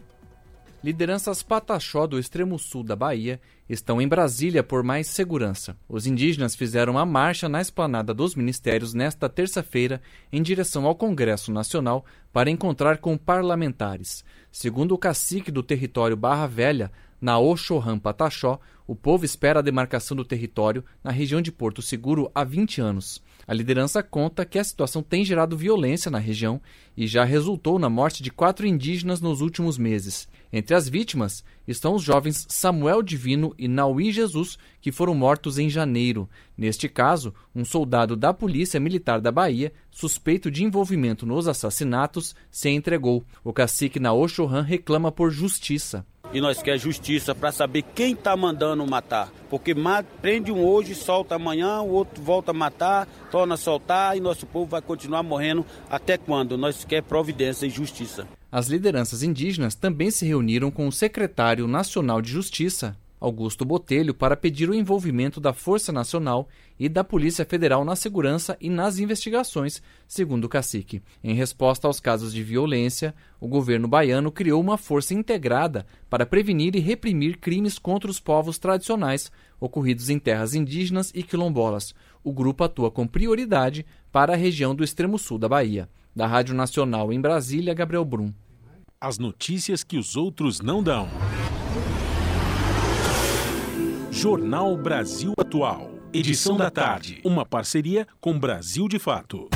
[0.86, 5.76] Lideranças Pataxó do extremo sul da Bahia estão em Brasília por mais segurança.
[5.90, 10.00] Os indígenas fizeram uma marcha na esplanada dos ministérios nesta terça-feira
[10.32, 14.24] em direção ao Congresso Nacional para encontrar com parlamentares.
[14.52, 20.16] Segundo o cacique do território Barra Velha, na Oxorram Pataxó, o povo espera a demarcação
[20.16, 23.24] do território na região de Porto Seguro há 20 anos.
[23.48, 26.60] A liderança conta que a situação tem gerado violência na região
[26.98, 30.28] e já resultou na morte de quatro indígenas nos últimos meses.
[30.52, 35.70] Entre as vítimas estão os jovens Samuel Divino e Naui Jesus, que foram mortos em
[35.70, 36.30] janeiro.
[36.58, 42.70] Neste caso, um soldado da Polícia Militar da Bahia, suspeito de envolvimento nos assassinatos, se
[42.70, 43.24] entregou.
[43.44, 46.06] O cacique Naoxohan reclama por justiça.
[46.34, 49.32] E nós quer justiça para saber quem está mandando matar.
[49.50, 49.74] Porque
[50.22, 54.46] prende um hoje, solta amanhã, o outro volta a matar, torna a soltar e nosso
[54.46, 56.58] povo vai continuar morrendo até quando?
[56.58, 58.28] Nós quer providência e justiça.
[58.52, 64.36] As lideranças indígenas também se reuniram com o secretário nacional de Justiça, Augusto Botelho, para
[64.36, 66.48] pedir o envolvimento da Força Nacional
[66.80, 71.02] e da Polícia Federal na segurança e nas investigações, segundo o cacique.
[71.24, 76.76] Em resposta aos casos de violência, o governo baiano criou uma força integrada para prevenir
[76.76, 81.94] e reprimir crimes contra os povos tradicionais ocorridos em terras indígenas e quilombolas.
[82.24, 85.90] O grupo atua com prioridade para a região do extremo sul da Bahia.
[86.16, 88.34] Da Rádio Nacional em Brasília, Gabriel Brum.
[89.00, 91.10] As notícias que os outros não dão.
[94.18, 95.90] Jornal Brasil Atual.
[96.14, 97.20] Edição da tarde.
[97.26, 99.50] Uma parceria com Brasil de Fato.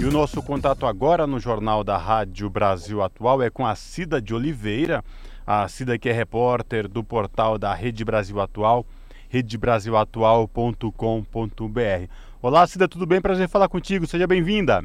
[0.00, 4.22] E o nosso contato agora no Jornal da Rádio Brasil Atual é com a Cida
[4.22, 5.04] de Oliveira.
[5.46, 8.86] A Cida que é repórter do portal da Rede Brasil Atual,
[9.28, 12.08] redebrasilatual.com.br.
[12.40, 13.20] Olá, Cida, tudo bem?
[13.20, 14.06] Prazer falar contigo.
[14.06, 14.82] Seja bem-vinda.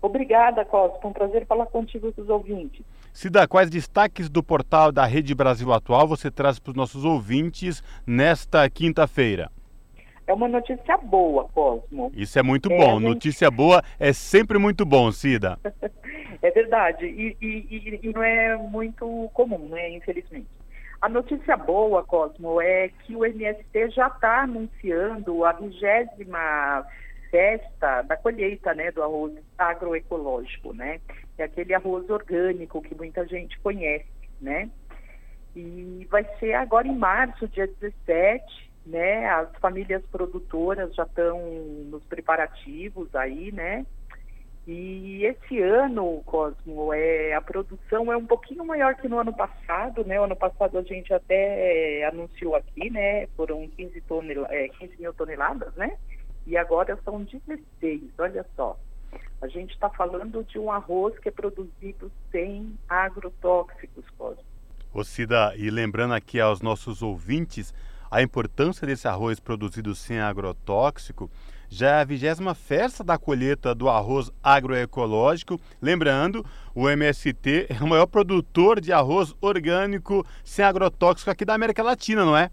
[0.00, 1.08] Obrigada, Costa.
[1.08, 2.84] Um prazer falar contigo e com os ouvintes.
[3.16, 7.82] Cida, quais destaques do portal da Rede Brasil Atual você traz para os nossos ouvintes
[8.06, 9.50] nesta quinta-feira?
[10.26, 12.12] É uma notícia boa, Cosmo.
[12.14, 13.00] Isso é muito é, bom.
[13.00, 13.08] Gente...
[13.08, 15.58] Notícia boa é sempre muito bom, Cida.
[16.42, 17.06] é verdade.
[17.06, 19.88] E, e, e, não é muito comum, né?
[19.92, 20.48] Infelizmente.
[21.00, 26.84] A notícia boa, Cosmo, é que o MST já está anunciando a vigésima
[27.36, 31.00] festa da colheita né, do arroz agroecológico, né?
[31.36, 34.06] É aquele arroz orgânico que muita gente conhece,
[34.40, 34.70] né?
[35.54, 39.28] E vai ser agora em março, dia 17, né?
[39.28, 41.38] As famílias produtoras já estão
[41.90, 43.84] nos preparativos aí, né?
[44.66, 50.04] E esse ano, Cosmo, é, a produção é um pouquinho maior que no ano passado,
[50.06, 50.18] né?
[50.18, 53.26] O ano passado a gente até é, anunciou aqui, né?
[53.36, 55.96] Foram 15, tonel, é, 15 mil toneladas, né?
[56.46, 58.78] E agora são 16, olha só.
[59.40, 64.44] A gente está falando de um arroz que é produzido sem agrotóxicos, Cosmo.
[64.94, 67.74] Ô Cida, e lembrando aqui aos nossos ouvintes
[68.10, 71.30] a importância desse arroz produzido sem agrotóxico,
[71.68, 75.60] já é a vigésima festa da colheita do arroz agroecológico.
[75.82, 81.82] Lembrando, o MST é o maior produtor de arroz orgânico sem agrotóxico aqui da América
[81.82, 82.50] Latina, não é?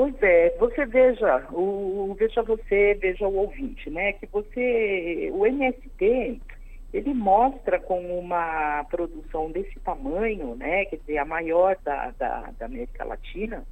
[0.00, 4.14] Pois é, você veja, o, veja você, veja o ouvinte, né?
[4.14, 6.40] Que você, o MST,
[6.90, 10.86] ele mostra com uma produção desse tamanho, né?
[10.86, 13.62] Quer dizer, a maior da, da, da América Latina,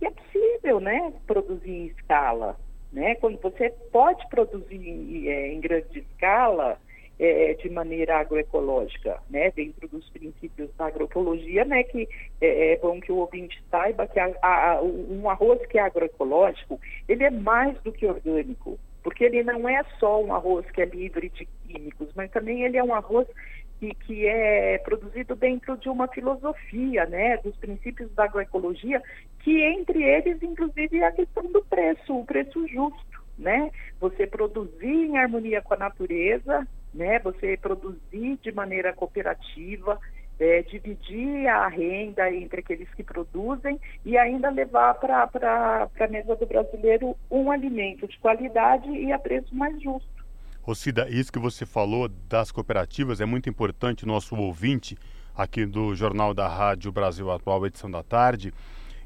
[0.00, 1.12] que é possível, né?
[1.24, 2.56] Produzir em escala,
[2.92, 3.14] né?
[3.14, 6.80] Quando você pode produzir é, em grande escala,
[7.18, 12.08] é, de maneira agroecológica, né, dentro dos princípios da agroecologia, né, que
[12.40, 16.80] é, é bom que o ouvinte saiba que a, a, um arroz que é agroecológico,
[17.08, 20.84] ele é mais do que orgânico, porque ele não é só um arroz que é
[20.84, 23.26] livre de químicos, mas também ele é um arroz
[23.78, 29.02] que, que é produzido dentro de uma filosofia, né, dos princípios da agroecologia,
[29.40, 33.70] que entre eles, inclusive, é a questão do preço, o preço justo, né?
[34.00, 36.66] Você produzir em harmonia com a natureza,
[36.96, 37.18] né?
[37.20, 40.00] Você produzir de maneira cooperativa,
[40.38, 46.46] é, dividir a renda entre aqueles que produzem e ainda levar para a mesa do
[46.46, 50.16] brasileiro um alimento de qualidade e a preço mais justo.
[50.62, 54.98] Rocida, isso que você falou das cooperativas é muito importante, nosso ouvinte
[55.34, 58.52] aqui do Jornal da Rádio Brasil Atual, edição da tarde,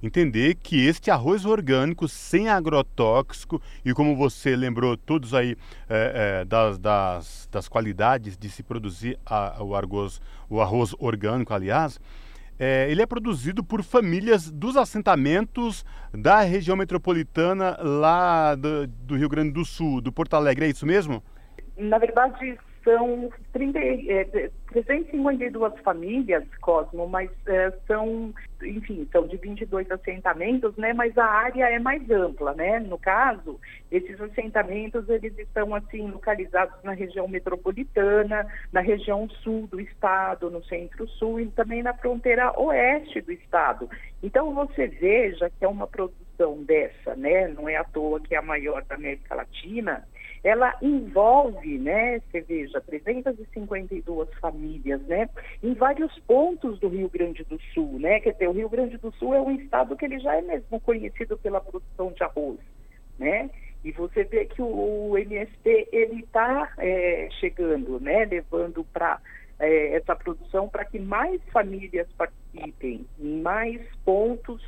[0.03, 5.57] entender que este arroz orgânico, sem agrotóxico, e como você lembrou todos aí
[5.88, 11.53] é, é, das, das, das, qualidades de se produzir a, o, arroz, o arroz orgânico,
[11.53, 12.01] aliás,
[12.59, 19.28] é, ele é produzido por famílias dos assentamentos da região metropolitana lá do, do Rio
[19.28, 21.22] Grande do Sul, do Porto Alegre, é isso mesmo?
[21.80, 29.90] na verdade, são 30, é, 352 famílias, Cosmo, mas é, são, enfim, são de 22
[29.90, 30.92] assentamentos, né?
[30.92, 32.78] Mas a área é mais ampla, né?
[32.78, 33.60] No caso,
[33.90, 40.64] esses assentamentos, eles estão, assim, localizados na região metropolitana, na região sul do estado, no
[40.64, 43.88] centro-sul e também na fronteira oeste do estado.
[44.22, 47.48] Então, você veja que é uma produção dessa, né?
[47.48, 50.04] Não é à toa que é a maior da América Latina,
[50.43, 55.28] ela envolve, né, você veja, 352 famílias, né,
[55.62, 59.12] em vários pontos do Rio Grande do Sul, né, quer dizer, o Rio Grande do
[59.12, 62.59] Sul é um estado que ele já é mesmo conhecido pela produção de arroz,
[63.18, 63.51] né,
[63.84, 69.20] e você vê que o, o MST, ele está é, chegando, né, levando para
[69.59, 74.62] é, essa produção para que mais famílias participem, em mais pontos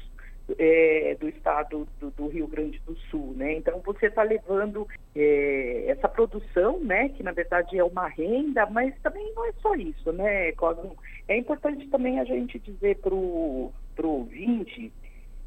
[0.58, 3.54] é, do estado do, do, Rio Grande do Sul, né?
[3.54, 7.08] Então você está levando é, essa produção, né?
[7.10, 10.96] Que na verdade é uma renda, mas também não é só isso, né, Cosmo?
[11.28, 13.72] É importante também a gente dizer para o
[14.02, 14.92] ouvinte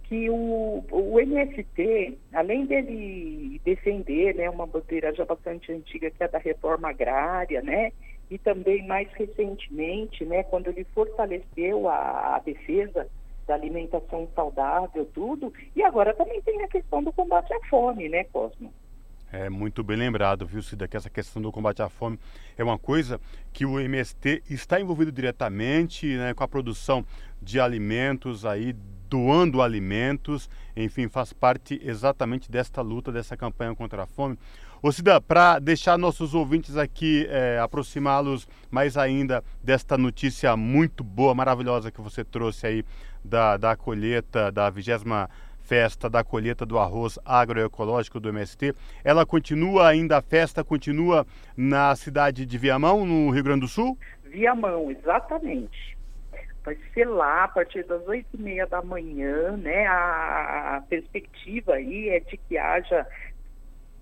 [0.03, 6.27] que o, o MST, além dele defender né, uma bandeira já bastante antiga, que é
[6.27, 7.91] da reforma agrária, né,
[8.29, 13.07] e também mais recentemente, né, quando ele fortaleceu a, a defesa
[13.47, 15.53] da alimentação saudável, tudo.
[15.75, 18.73] E agora também tem a questão do combate à fome, né, Cosmo?
[19.31, 22.17] É muito bem lembrado, viu, Cida, que essa questão do combate à fome
[22.57, 23.19] é uma coisa
[23.51, 27.05] que o MST está envolvido diretamente né, com a produção
[27.41, 28.73] de alimentos aí,
[29.09, 34.37] doando alimentos, enfim, faz parte exatamente desta luta, dessa campanha contra a fome.
[34.85, 41.33] Ô Cida, para deixar nossos ouvintes aqui, é, aproximá-los mais ainda desta notícia muito boa,
[41.33, 42.85] maravilhosa que você trouxe aí
[43.23, 45.27] da, da colheita, da vigésima
[45.63, 48.75] festa da colheita do arroz agroecológico do MST.
[49.03, 51.25] Ela continua ainda, a festa continua
[51.57, 53.97] na cidade de Viamão, no Rio Grande do Sul?
[54.25, 55.97] Viamão, exatamente.
[56.63, 59.87] Vai ser lá a partir das oito e meia da manhã, né?
[59.87, 63.07] A, a perspectiva aí é de que haja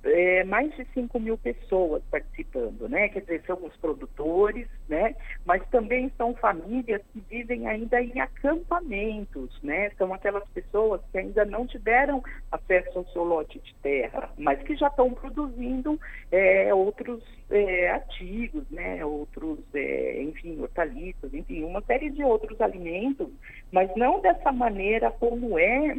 [0.04, 3.08] é, mais de 5 mil pessoas participando, né?
[3.10, 5.16] Quer dizer, são os produtores, né?
[5.46, 9.92] Mas também são famílias que vivem ainda em acampamentos, né?
[9.98, 14.76] São aquelas pessoas que ainda não tiveram acesso ao seu lote de terra, mas que
[14.76, 16.00] já estão produzindo
[16.32, 19.06] é, outros é, artigos, né?
[19.06, 23.30] Outros, é, enfim, hortaliças, enfim, uma série de outros alimentos,
[23.72, 25.96] mas não dessa maneira como é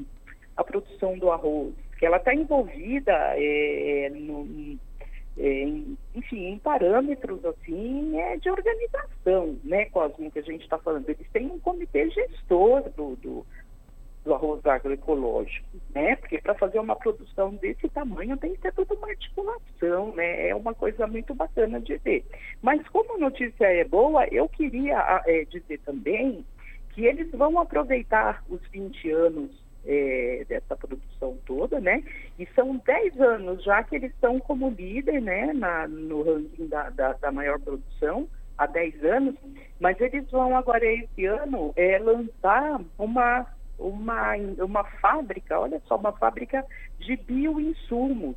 [0.57, 4.79] a produção do arroz, que ela está envolvida é, no,
[5.37, 5.65] é,
[6.15, 11.09] enfim, em parâmetros assim é, de organização, né, Cosmo, que a gente está falando.
[11.09, 13.47] Eles têm um comitê gestor do, do,
[14.25, 16.17] do arroz agroecológico, né?
[16.17, 20.49] Porque para fazer uma produção desse tamanho tem que ter toda uma articulação, né?
[20.49, 22.25] É uma coisa muito bacana de ver.
[22.63, 26.45] Mas como a notícia é boa, eu queria é, dizer também
[26.91, 32.03] que eles vão aproveitar os 20 anos é, dessa produção toda, né?
[32.39, 36.91] E são 10 anos já que eles estão como líder, né, na, no ranking da,
[36.91, 39.35] da, da, maior produção, há 10 anos,
[39.81, 43.47] mas eles vão agora esse ano é, lançar uma,
[43.79, 46.65] uma, uma fábrica, olha só, uma fábrica
[46.99, 48.37] de bioinsumos.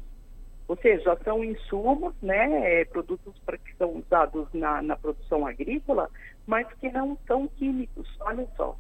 [0.68, 3.34] Ou seja, são insumos, né, é, produtos
[3.64, 6.10] que são usados na, na produção agrícola,
[6.46, 8.78] mas que não são químicos, olha só.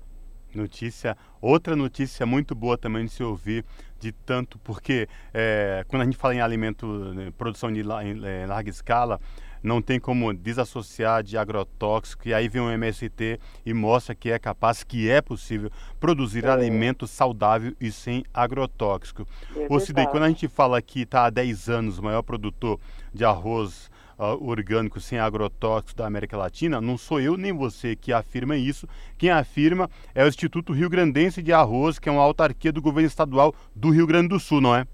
[0.58, 3.64] Notícia, outra notícia muito boa também de se ouvir,
[4.00, 8.46] de tanto, porque é, quando a gente fala em alimento, né, produção de, em, em
[8.48, 9.20] larga escala,
[9.62, 14.40] não tem como desassociar de agrotóxico, e aí vem o MST e mostra que é
[14.40, 16.50] capaz, que é possível produzir é.
[16.50, 19.28] alimento saudável e sem agrotóxico.
[19.56, 22.80] É Ô Cidei, quando a gente fala que está há 10 anos o maior produtor
[23.14, 28.12] de arroz uh, orgânico sem agrotóxicos da América Latina, não sou eu nem você que
[28.12, 28.88] afirma isso.
[29.18, 33.08] Quem afirma é o Instituto Rio Grandense de Arroz, que é uma autarquia do governo
[33.08, 34.86] estadual do Rio Grande do Sul, não é?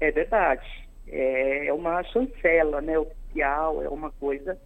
[0.00, 0.66] É verdade.
[1.08, 4.58] É uma chancela né, oficial, é uma coisa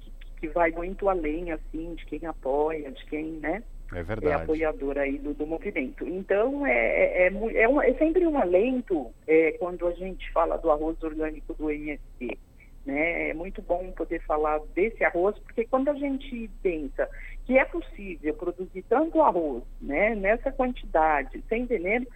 [0.00, 0.10] que,
[0.40, 3.62] que vai muito além assim de quem apoia, de quem né,
[3.94, 4.32] é, verdade.
[4.32, 6.06] é apoiador aí do, do movimento.
[6.06, 10.56] Então, é, é, é, é, um, é sempre um alento é, quando a gente fala
[10.56, 12.38] do arroz orgânico do MST.
[12.84, 13.30] Né?
[13.30, 17.08] É muito bom poder falar desse arroz, porque quando a gente pensa
[17.44, 22.06] que é possível produzir tanto arroz né, nessa quantidade, sem veneno,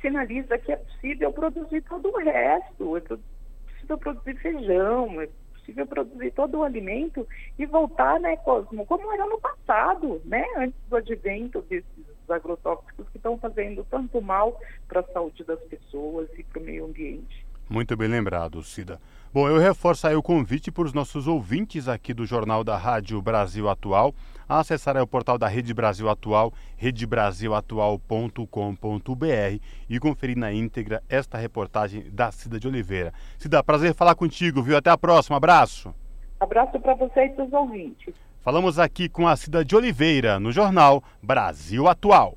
[0.00, 6.30] sinaliza que é possível produzir todo o resto, é possível produzir feijão, é possível produzir
[6.32, 7.26] todo o alimento
[7.58, 13.16] e voltar, né, Cosmo, como era no passado, né, antes do advento desses agrotóxicos que
[13.16, 17.49] estão fazendo tanto mal para a saúde das pessoas e para o meio ambiente.
[17.70, 19.00] Muito bem lembrado, Cida.
[19.32, 23.22] Bom, eu reforço aí o convite para os nossos ouvintes aqui do Jornal da Rádio
[23.22, 24.12] Brasil Atual
[24.48, 32.10] a acessar o portal da Rede Brasil Atual, redebrasilatual.com.br e conferir na íntegra esta reportagem
[32.10, 33.14] da Cida de Oliveira.
[33.38, 34.76] Cida, prazer falar contigo, viu?
[34.76, 35.94] Até a próxima, abraço.
[36.40, 38.12] Abraço para você e para os ouvintes.
[38.42, 42.36] Falamos aqui com a Cida de Oliveira, no Jornal Brasil Atual.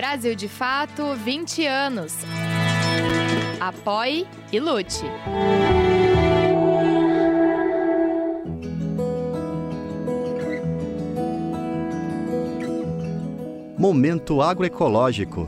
[0.00, 2.16] Brasil de Fato 20 anos.
[3.60, 5.04] Apoie e lute.
[13.76, 15.46] Momento agroecológico.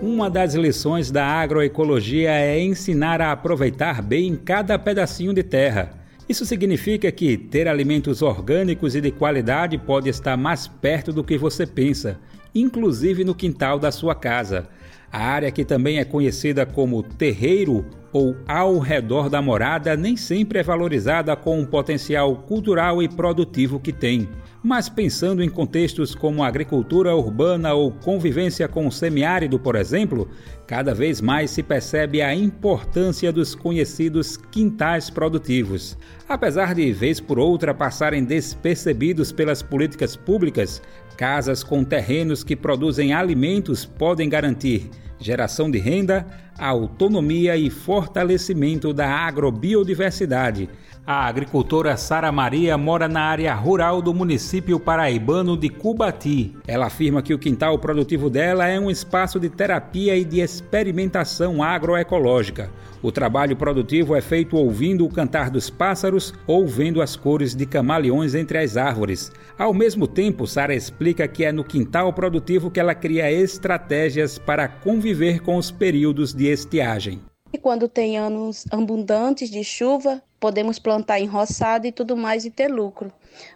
[0.00, 6.00] Uma das lições da agroecologia é ensinar a aproveitar bem cada pedacinho de terra
[6.32, 11.36] isso significa que ter alimentos orgânicos e de qualidade pode estar mais perto do que
[11.36, 12.18] você pensa,
[12.54, 14.66] inclusive no quintal da sua casa.
[15.12, 20.58] A área que também é conhecida como terreiro ou ao redor da morada nem sempre
[20.58, 24.28] é valorizada com o potencial cultural e produtivo que tem.
[24.62, 30.28] Mas pensando em contextos como agricultura urbana ou convivência com o semiárido, por exemplo,
[30.68, 35.98] cada vez mais se percebe a importância dos conhecidos quintais produtivos.
[36.28, 40.80] Apesar de, vez por outra, passarem despercebidos pelas políticas públicas,
[41.16, 44.88] casas com terrenos que produzem alimentos podem garantir
[45.22, 46.26] geração de renda,
[46.58, 50.68] autonomia e fortalecimento da agrobiodiversidade
[51.06, 56.54] a agricultora Sara Maria mora na área rural do município paraibano de Cubati.
[56.66, 61.62] Ela afirma que o quintal produtivo dela é um espaço de terapia e de experimentação
[61.62, 62.70] agroecológica.
[63.02, 67.66] O trabalho produtivo é feito ouvindo o cantar dos pássaros ou vendo as cores de
[67.66, 69.32] camaleões entre as árvores.
[69.58, 74.68] Ao mesmo tempo, Sara explica que é no quintal produtivo que ela cria estratégias para
[74.68, 77.31] conviver com os períodos de estiagem.
[77.52, 82.50] E quando tem anos abundantes de chuva, podemos plantar em roçado e tudo mais e
[82.50, 83.12] ter lucro.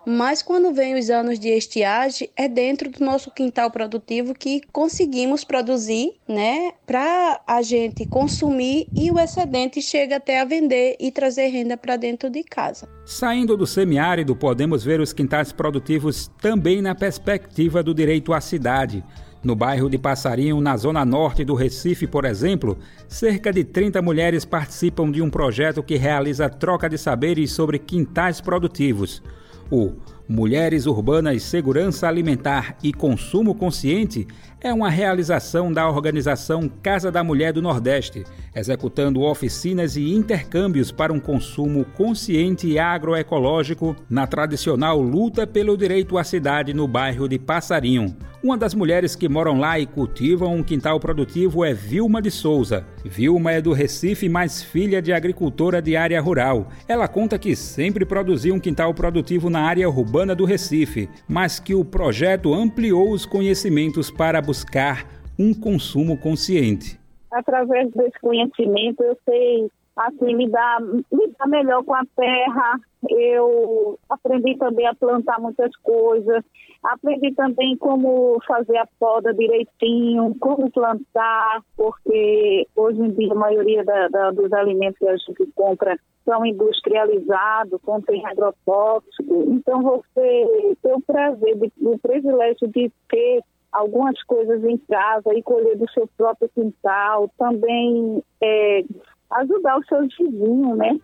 [0.07, 5.45] Mas quando vem os anos de estiagem, é dentro do nosso quintal produtivo que conseguimos
[5.45, 11.49] produzir, né, para a gente consumir e o excedente chega até a vender e trazer
[11.49, 12.89] renda para dentro de casa.
[13.05, 19.05] Saindo do semiárido, podemos ver os quintais produtivos também na perspectiva do direito à cidade.
[19.47, 22.77] No bairro de Passarinho, na zona norte do Recife, por exemplo,
[23.07, 28.41] cerca de 30 mulheres participam de um projeto que realiza troca de saberes sobre quintais
[28.41, 29.23] produtivos.
[29.71, 29.93] O
[30.29, 34.27] Mulheres Urbanas Segurança Alimentar e Consumo Consciente
[34.61, 41.13] é uma realização da organização Casa da Mulher do Nordeste, executando oficinas e intercâmbios para
[41.13, 47.39] um consumo consciente e agroecológico na tradicional luta pelo direito à cidade no bairro de
[47.39, 48.17] Passarinho.
[48.47, 52.87] Uma das mulheres que moram lá e cultivam um quintal produtivo é Vilma de Souza.
[53.05, 56.69] Vilma é do Recife, mas filha de agricultora de área rural.
[56.87, 61.75] Ela conta que sempre produziu um quintal produtivo na área urbana do Recife, mas que
[61.75, 65.05] o projeto ampliou os conhecimentos para buscar
[65.37, 67.01] um consumo consciente.
[67.33, 70.79] Através desse conhecimento, eu sei assim, lidar,
[71.13, 72.81] lidar melhor com a terra.
[73.11, 76.45] Eu aprendi também a plantar muitas coisas.
[76.83, 83.85] Aprendi também como fazer a poda direitinho, como plantar, porque hoje em dia a maioria
[83.85, 89.45] da, da, dos alimentos que a gente compra são industrializados, contém agrotóxico.
[89.49, 93.41] Então você tem o prazer, o privilégio de ter
[93.73, 98.85] algumas coisas em casa e colher do seu próprio quintal, também é,
[99.31, 100.99] ajudar os seus vizinhos, né?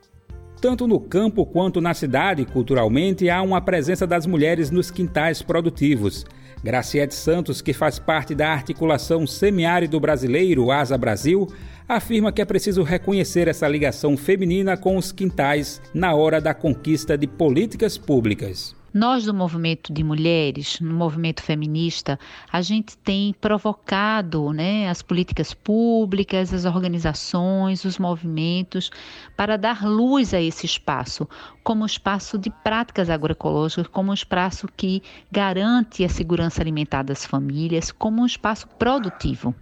[0.62, 6.24] Tanto no campo quanto na cidade, culturalmente, há uma presença das mulheres nos quintais produtivos.
[6.62, 11.48] Graciete Santos, que faz parte da articulação semiárido brasileiro Asa Brasil,
[11.88, 17.18] afirma que é preciso reconhecer essa ligação feminina com os quintais na hora da conquista
[17.18, 18.72] de políticas públicas.
[18.92, 22.18] Nós do movimento de mulheres, no movimento feminista,
[22.52, 28.90] a gente tem provocado né, as políticas públicas, as organizações, os movimentos
[29.34, 31.26] para dar luz a esse espaço,
[31.64, 37.90] como espaço de práticas agroecológicas, como um espaço que garante a segurança alimentar das famílias,
[37.90, 39.54] como um espaço produtivo.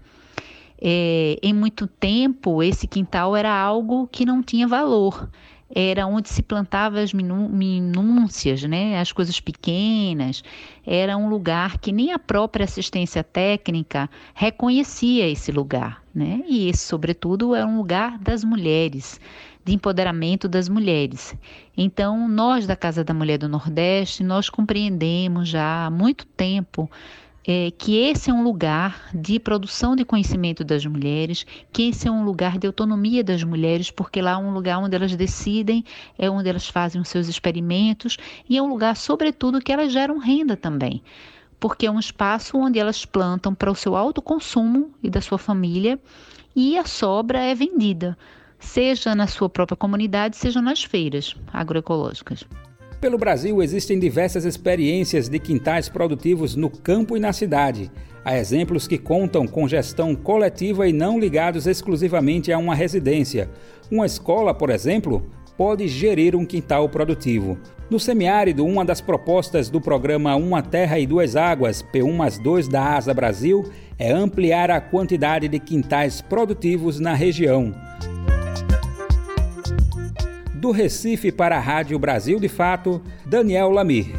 [0.83, 5.29] É, em muito tempo, esse quintal era algo que não tinha valor
[5.75, 10.43] era onde se plantava as minúcias, né, as coisas pequenas.
[10.87, 16.43] Era um lugar que nem a própria assistência técnica reconhecia esse lugar, né?
[16.49, 19.21] E esse, sobretudo, é um lugar das mulheres,
[19.65, 21.37] de empoderamento das mulheres.
[21.77, 26.91] Então, nós da Casa da Mulher do Nordeste, nós compreendemos já há muito tempo
[27.47, 32.11] é, que esse é um lugar de produção de conhecimento das mulheres, que esse é
[32.11, 35.85] um lugar de autonomia das mulheres, porque lá é um lugar onde elas decidem,
[36.19, 38.17] é onde elas fazem os seus experimentos
[38.49, 41.03] e é um lugar, sobretudo, que elas geram renda também.
[41.59, 45.99] Porque é um espaço onde elas plantam para o seu autoconsumo e da sua família
[46.55, 48.17] e a sobra é vendida,
[48.59, 52.45] seja na sua própria comunidade, seja nas feiras agroecológicas.
[53.01, 57.91] Pelo Brasil existem diversas experiências de quintais produtivos no campo e na cidade.
[58.23, 63.49] Há exemplos que contam com gestão coletiva e não ligados exclusivamente a uma residência.
[63.91, 65.25] Uma escola, por exemplo,
[65.57, 67.57] pode gerir um quintal produtivo.
[67.89, 72.69] No semiárido, uma das propostas do programa Uma Terra e Duas Águas, P1 mais 2
[72.69, 73.65] da Asa Brasil,
[73.99, 77.75] é ampliar a quantidade de quintais produtivos na região.
[80.61, 84.13] Do Recife para a Rádio Brasil de Fato, Daniel Lamir.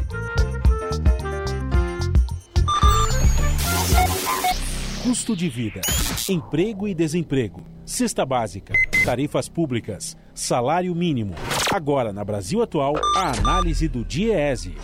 [5.04, 5.80] Custo de vida,
[6.28, 8.74] emprego e desemprego, cesta básica,
[9.04, 11.36] tarifas públicas, salário mínimo.
[11.72, 14.74] Agora, na Brasil Atual, a análise do DIEESE.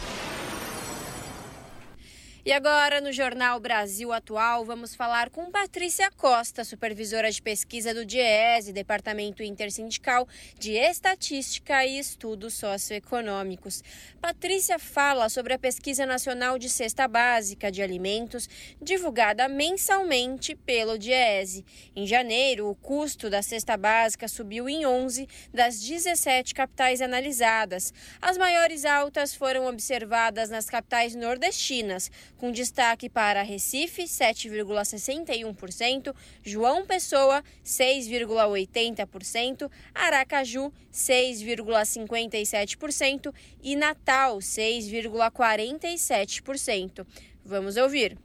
[2.49, 8.07] E agora, no Jornal Brasil Atual, vamos falar com Patrícia Costa, supervisora de pesquisa do
[8.07, 10.27] DIEESE, Departamento Intersindical
[10.59, 13.85] de Estatística e Estudos Socioeconômicos.
[14.19, 18.49] Patrícia fala sobre a Pesquisa Nacional de Cesta Básica de Alimentos,
[18.81, 21.67] divulgada mensalmente pelo DIEESE.
[21.95, 27.93] Em janeiro, o custo da cesta básica subiu em 11 das 17 capitais analisadas.
[28.23, 37.45] As maiores altas foram observadas nas capitais nordestinas, com destaque para Recife, 7,61%, João Pessoa,
[37.65, 47.07] 6,80%, Aracaju, 6,57% e Natal, 6,47%.
[47.45, 48.17] Vamos ouvir.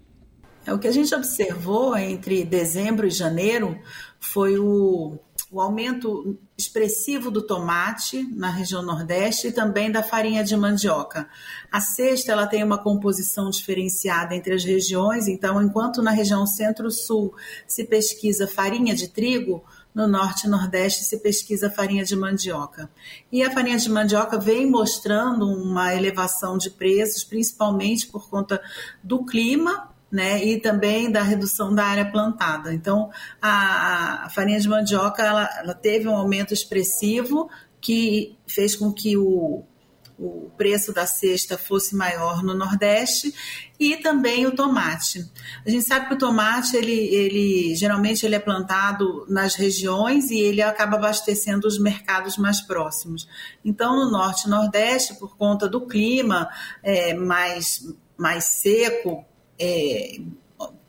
[0.66, 3.78] É, o que a gente observou entre dezembro e janeiro
[4.20, 5.20] foi o
[5.54, 11.30] o aumento expressivo do tomate na região Nordeste e também da farinha de mandioca.
[11.72, 17.36] A cesta ela tem uma composição diferenciada entre as regiões, então enquanto na região Centro-Sul
[17.68, 22.90] se pesquisa farinha de trigo, no Norte e Nordeste se pesquisa farinha de mandioca.
[23.32, 28.60] E a farinha de mandioca vem mostrando uma elevação de preços, principalmente por conta
[29.04, 32.72] do clima né, e também da redução da área plantada.
[32.72, 33.10] Então,
[33.42, 37.50] a, a farinha de mandioca ela, ela, teve um aumento expressivo
[37.82, 39.64] que fez com que o,
[40.20, 43.34] o preço da cesta fosse maior no Nordeste
[43.80, 45.28] e também o tomate.
[45.66, 50.40] A gente sabe que o tomate ele, ele geralmente ele é plantado nas regiões e
[50.40, 53.28] ele acaba abastecendo os mercados mais próximos.
[53.66, 56.48] Então, no Norte e Nordeste, por conta do clima
[56.84, 57.82] é, mais
[58.16, 59.26] mais seco,
[59.60, 60.20] é,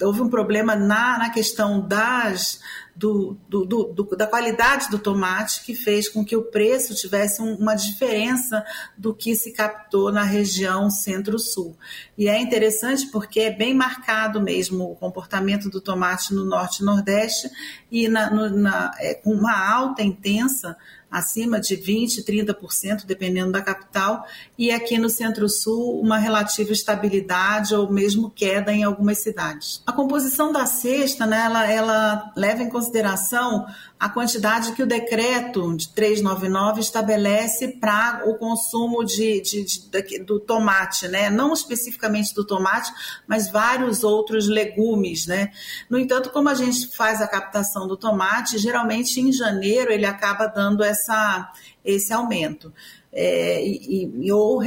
[0.03, 2.61] houve um problema na, na questão das,
[2.95, 7.55] do, do, do, da qualidade do tomate que fez com que o preço tivesse um,
[7.55, 8.65] uma diferença
[8.97, 11.77] do que se captou na região centro-sul.
[12.17, 16.85] E é interessante porque é bem marcado mesmo o comportamento do tomate no norte e
[16.85, 17.51] nordeste
[17.91, 20.77] e na, no, na, é, com uma alta intensa
[21.15, 24.27] acima de 20%, 30%, dependendo da capital,
[24.59, 29.81] e aqui no Centro-Sul uma relativa estabilidade ou mesmo queda em algumas cidades.
[29.87, 33.65] A composição da cesta, né, ela, ela leva em consideração
[34.05, 40.39] a quantidade que o decreto de 399 estabelece para o consumo de, de, de, do
[40.39, 41.31] tomate, né?
[41.31, 42.93] não especificamente do tomate,
[43.27, 45.27] mas vários outros legumes.
[45.27, 45.51] Né?
[45.89, 50.49] No entanto, como a gente faz a captação do tomate, geralmente em janeiro ele acaba
[50.49, 51.51] dando essa,
[51.83, 52.71] esse aumento.
[53.11, 54.61] É, e, e, ou,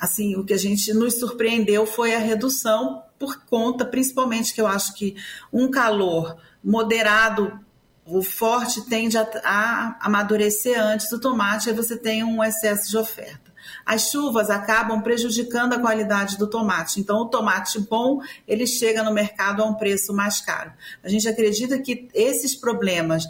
[0.00, 4.66] assim, o que a gente nos surpreendeu foi a redução por conta, principalmente, que eu
[4.66, 5.14] acho que
[5.52, 7.65] um calor moderado
[8.06, 12.96] o forte tende a, a amadurecer antes do tomate, aí você tem um excesso de
[12.96, 13.46] oferta.
[13.84, 17.00] As chuvas acabam prejudicando a qualidade do tomate.
[17.00, 20.72] Então, o tomate bom, ele chega no mercado a um preço mais caro.
[21.02, 23.26] A gente acredita que esses problemas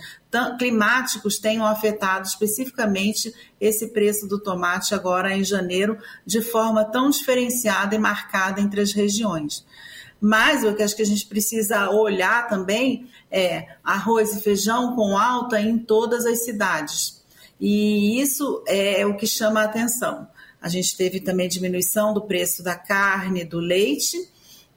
[0.59, 7.95] climáticos tenham afetado especificamente esse preço do tomate agora em janeiro de forma tão diferenciada
[7.95, 9.65] e marcada entre as regiões.
[10.21, 15.19] Mas o que acho que a gente precisa olhar também é arroz e feijão com
[15.19, 17.23] alta em todas as cidades.
[17.61, 20.27] E isso é o que chama a atenção.
[20.61, 24.17] A gente teve também diminuição do preço da carne, do leite,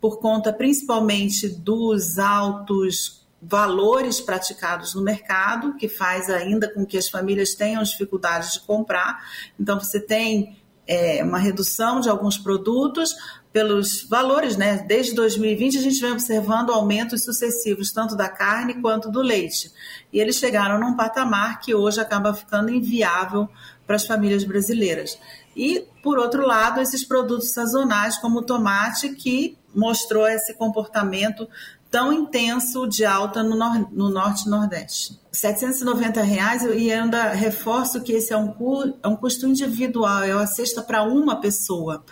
[0.01, 7.07] por conta principalmente dos altos valores praticados no mercado, que faz ainda com que as
[7.07, 9.23] famílias tenham dificuldades de comprar.
[9.57, 13.15] Então, você tem é, uma redução de alguns produtos,
[13.51, 14.77] pelos valores, né?
[14.87, 19.71] Desde 2020 a gente vem observando aumentos sucessivos, tanto da carne quanto do leite.
[20.13, 23.49] E eles chegaram num patamar que hoje acaba ficando inviável
[23.87, 25.17] para as famílias brasileiras.
[25.55, 31.47] E, por outro lado, esses produtos sazonais, como o tomate, que mostrou esse comportamento
[31.89, 35.19] tão intenso de alta no, nor no norte e nordeste.
[35.31, 40.35] 790 reais, e ainda reforço que esse é um, cu é um custo individual, é
[40.35, 42.03] uma cesta para uma pessoa.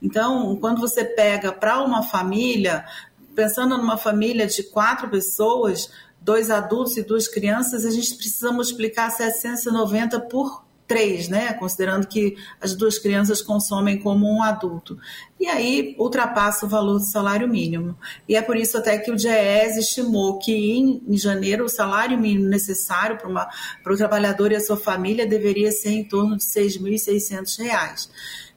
[0.00, 2.84] Então, quando você pega para uma família,
[3.34, 9.10] pensando numa família de quatro pessoas, dois adultos e duas crianças, a gente precisa multiplicar
[9.10, 11.52] 790 por três, né?
[11.54, 14.98] Considerando que as duas crianças consomem como um adulto.
[15.38, 17.96] E aí ultrapassa o valor do salário mínimo.
[18.28, 22.18] E é por isso até que o DIEES estimou que em, em janeiro o salário
[22.18, 26.66] mínimo necessário para o trabalhador e a sua família deveria ser em torno de R$
[26.66, 28.08] 6.600.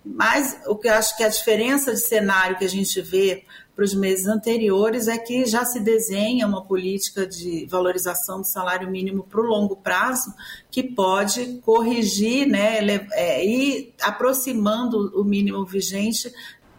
[0.05, 3.43] Mas o que eu acho que a diferença de cenário que a gente vê
[3.79, 8.91] para os meses anteriores é que já se desenha uma política de valorização do salário
[8.91, 10.33] mínimo para o longo prazo
[10.69, 16.29] que pode corrigir né, é, e aproximando o mínimo vigente.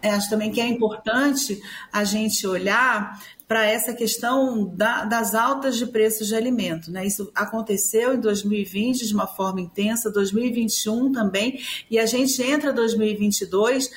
[0.02, 1.60] Acho também que é importante
[1.92, 3.20] a gente olhar
[3.50, 6.88] para essa questão da, das altas de preços de alimento.
[6.88, 7.04] Né?
[7.04, 13.90] Isso aconteceu em 2020 de uma forma intensa, 2021 também, e a gente entra 2022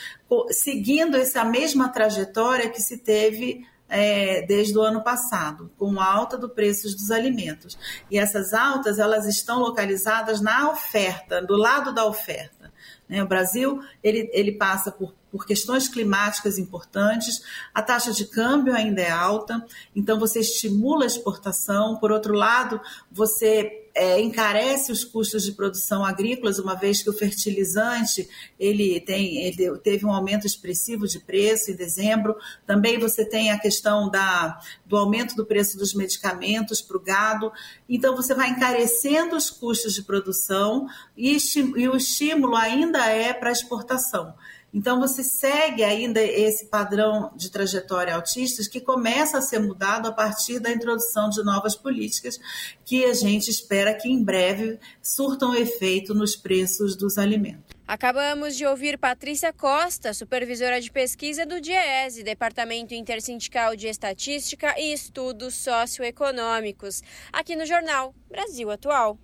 [0.49, 6.49] seguindo essa mesma trajetória que se teve é, desde o ano passado, com alta do
[6.49, 7.77] preços dos alimentos.
[8.09, 12.73] E essas altas, elas estão localizadas na oferta, do lado da oferta.
[13.07, 13.21] Né?
[13.21, 17.41] O Brasil, ele, ele passa por por questões climáticas importantes,
[17.73, 19.65] a taxa de câmbio ainda é alta,
[19.95, 21.97] então você estimula a exportação.
[21.97, 22.79] Por outro lado,
[23.11, 28.29] você é, encarece os custos de produção agrícolas, uma vez que o fertilizante
[28.59, 32.35] ele tem ele teve um aumento expressivo de preço em dezembro.
[32.65, 37.51] Também você tem a questão da, do aumento do preço dos medicamentos para o gado.
[37.89, 41.37] Então você vai encarecendo os custos de produção e,
[41.75, 44.35] e o estímulo ainda é para exportação.
[44.73, 50.11] Então, você segue ainda esse padrão de trajetória autistas que começa a ser mudado a
[50.11, 52.39] partir da introdução de novas políticas
[52.83, 57.73] que a gente espera que em breve surtam efeito nos preços dos alimentos.
[57.87, 64.91] Acabamos de ouvir Patrícia Costa, supervisora de pesquisa do DIEESE, Departamento Intersindical de Estatística e
[64.91, 69.19] Estudos Socioeconômicos, aqui no jornal Brasil Atual.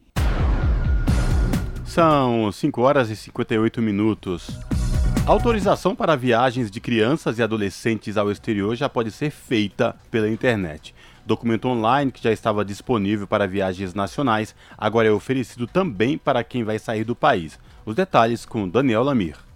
[1.85, 4.47] São 5 horas e 58 minutos.
[5.30, 10.95] Autorização para viagens de crianças e adolescentes ao exterior já pode ser feita pela internet.
[11.23, 16.63] Documento online que já estava disponível para viagens nacionais agora é oferecido também para quem
[16.63, 17.59] vai sair do país.
[17.86, 19.48] Os detalhes com Daniel Lamir.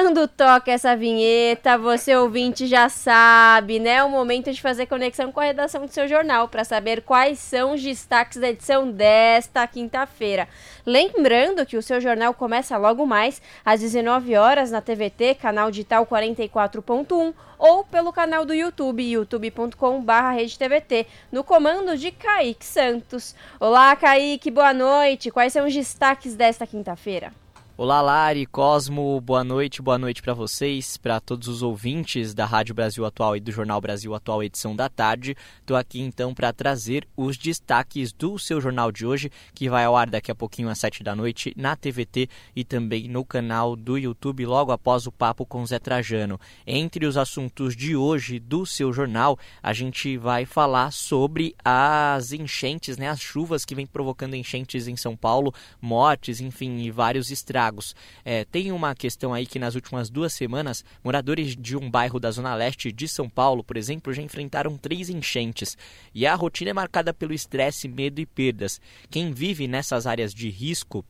[0.00, 3.94] Quando toca essa vinheta, você ouvinte já sabe, né?
[3.94, 7.40] É o momento de fazer conexão com a redação do seu jornal para saber quais
[7.40, 10.48] são os destaques da edição desta quinta-feira.
[10.86, 16.06] Lembrando que o seu jornal começa logo mais às 19 horas na TVT, canal digital
[16.06, 23.34] 44.1 ou pelo canal do YouTube, youtube.com/redetvt, no comando de Kaique Santos.
[23.58, 25.32] Olá, Kaique, boa noite.
[25.32, 27.32] Quais são os destaques desta quinta-feira?
[27.80, 32.74] Olá, Lari, Cosmo, boa noite, boa noite para vocês, para todos os ouvintes da Rádio
[32.74, 35.36] Brasil Atual e do Jornal Brasil Atual, edição da tarde.
[35.60, 39.96] Estou aqui então para trazer os destaques do seu jornal de hoje, que vai ao
[39.96, 43.96] ar daqui a pouquinho às sete da noite na TVT e também no canal do
[43.96, 46.40] YouTube, logo após o papo com Zé Trajano.
[46.66, 52.98] Entre os assuntos de hoje do seu jornal, a gente vai falar sobre as enchentes,
[52.98, 57.67] né, as chuvas que vem provocando enchentes em São Paulo, mortes, enfim, e vários estragos
[57.68, 57.94] estragos.
[58.24, 62.30] É, tem uma questão aí que nas últimas duas semanas, moradores de um bairro da
[62.30, 65.76] Zona Leste de São Paulo, por exemplo, já enfrentaram três enchentes.
[66.14, 68.80] E a rotina é marcada pelo estresse, medo e perdas.
[69.10, 71.04] Quem vive nessas áreas de risco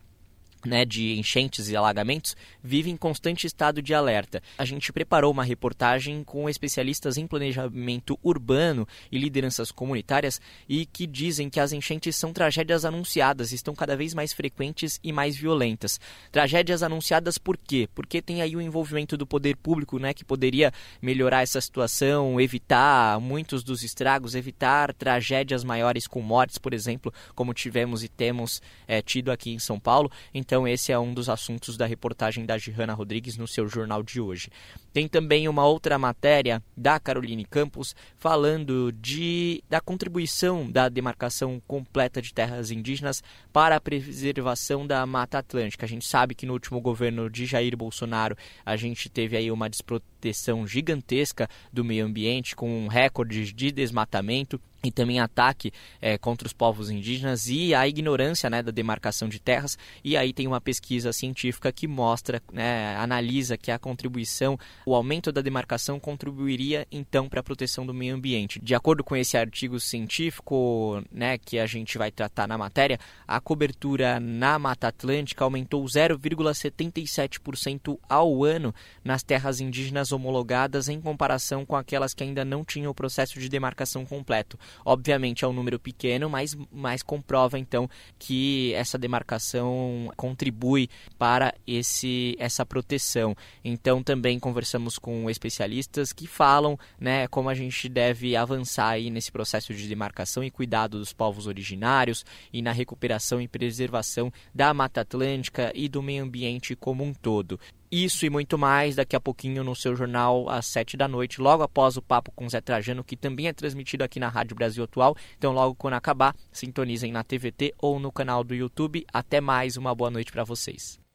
[0.65, 4.43] né, de enchentes e alagamentos vive em constante estado de alerta.
[4.57, 11.07] A gente preparou uma reportagem com especialistas em planejamento urbano e lideranças comunitárias e que
[11.07, 16.01] dizem que as enchentes são tragédias anunciadas, estão cada vez mais frequentes e mais violentas.
[16.31, 17.89] Tragédias anunciadas por quê?
[17.95, 23.21] Porque tem aí o envolvimento do poder público, né, que poderia melhorar essa situação, evitar
[23.21, 29.01] muitos dos estragos, evitar tragédias maiores com mortes, por exemplo, como tivemos e temos é,
[29.03, 30.11] tido aqui em São Paulo.
[30.33, 34.21] Então, esse é um dos assuntos da reportagem da Gihana Rodrigues no seu jornal de
[34.21, 34.51] hoje.
[34.99, 42.21] Tem também uma outra matéria da Caroline Campos falando de, da contribuição da demarcação completa
[42.21, 43.23] de terras indígenas
[43.53, 45.87] para a preservação da Mata Atlântica.
[45.87, 48.37] A gente sabe que no último governo de Jair Bolsonaro
[48.67, 54.93] a gente teve aí uma desproteção gigantesca do meio ambiente com recordes de desmatamento e
[54.93, 59.77] também ataque é, contra os povos indígenas e a ignorância né, da demarcação de terras.
[60.05, 64.59] E aí tem uma pesquisa científica que mostra, né, analisa que a contribuição,
[64.89, 68.59] o aumento da demarcação contribuiria então para a proteção do meio ambiente.
[68.59, 73.39] De acordo com esse artigo científico né, que a gente vai tratar na matéria, a
[73.39, 78.75] cobertura na Mata Atlântica aumentou 0,77% ao ano
[79.05, 83.51] nas terras indígenas homologadas em comparação com aquelas que ainda não tinham o processo de
[83.51, 84.59] demarcação completo.
[84.87, 92.35] Obviamente é um número pequeno, mas, mas comprova então que essa demarcação contribui para esse,
[92.39, 93.37] essa proteção.
[93.63, 99.11] Então, também conversando conversamos com especialistas que falam né, como a gente deve avançar aí
[99.11, 104.73] nesse processo de demarcação e cuidado dos povos originários e na recuperação e preservação da
[104.73, 107.59] Mata Atlântica e do meio ambiente como um todo.
[107.91, 111.63] Isso e muito mais daqui a pouquinho no seu jornal às sete da noite, logo
[111.63, 115.17] após o papo com Zé Trajano, que também é transmitido aqui na Rádio Brasil Atual.
[115.39, 119.07] Então, logo quando acabar, sintonizem na TVT ou no canal do YouTube.
[119.11, 121.08] Até mais, uma boa noite para vocês.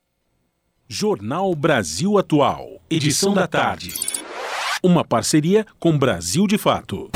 [0.95, 3.95] Jornal Brasil Atual, edição da tarde.
[4.83, 7.09] Uma parceria com Brasil de Fato.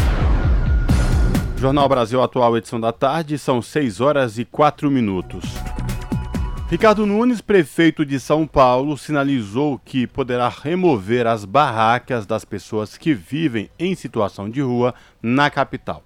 [1.60, 5.44] Jornal Brasil Atual, edição da tarde, são 6 horas e 4 minutos.
[6.72, 13.14] Ricardo Nunes, prefeito de São Paulo, sinalizou que poderá remover as barracas das pessoas que
[13.14, 16.04] vivem em situação de rua na capital.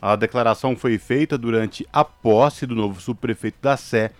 [0.00, 4.10] A declaração foi feita durante a posse do novo subprefeito da Sé,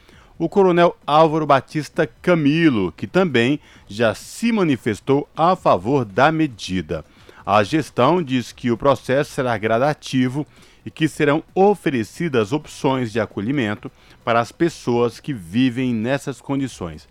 [0.41, 7.05] o coronel Álvaro Batista Camilo, que também já se manifestou a favor da medida.
[7.45, 10.47] A gestão diz que o processo será gradativo
[10.85, 13.93] e que serão oferecidas opções de acolhimento
[14.25, 17.07] para as pessoas que vivem nessas condições.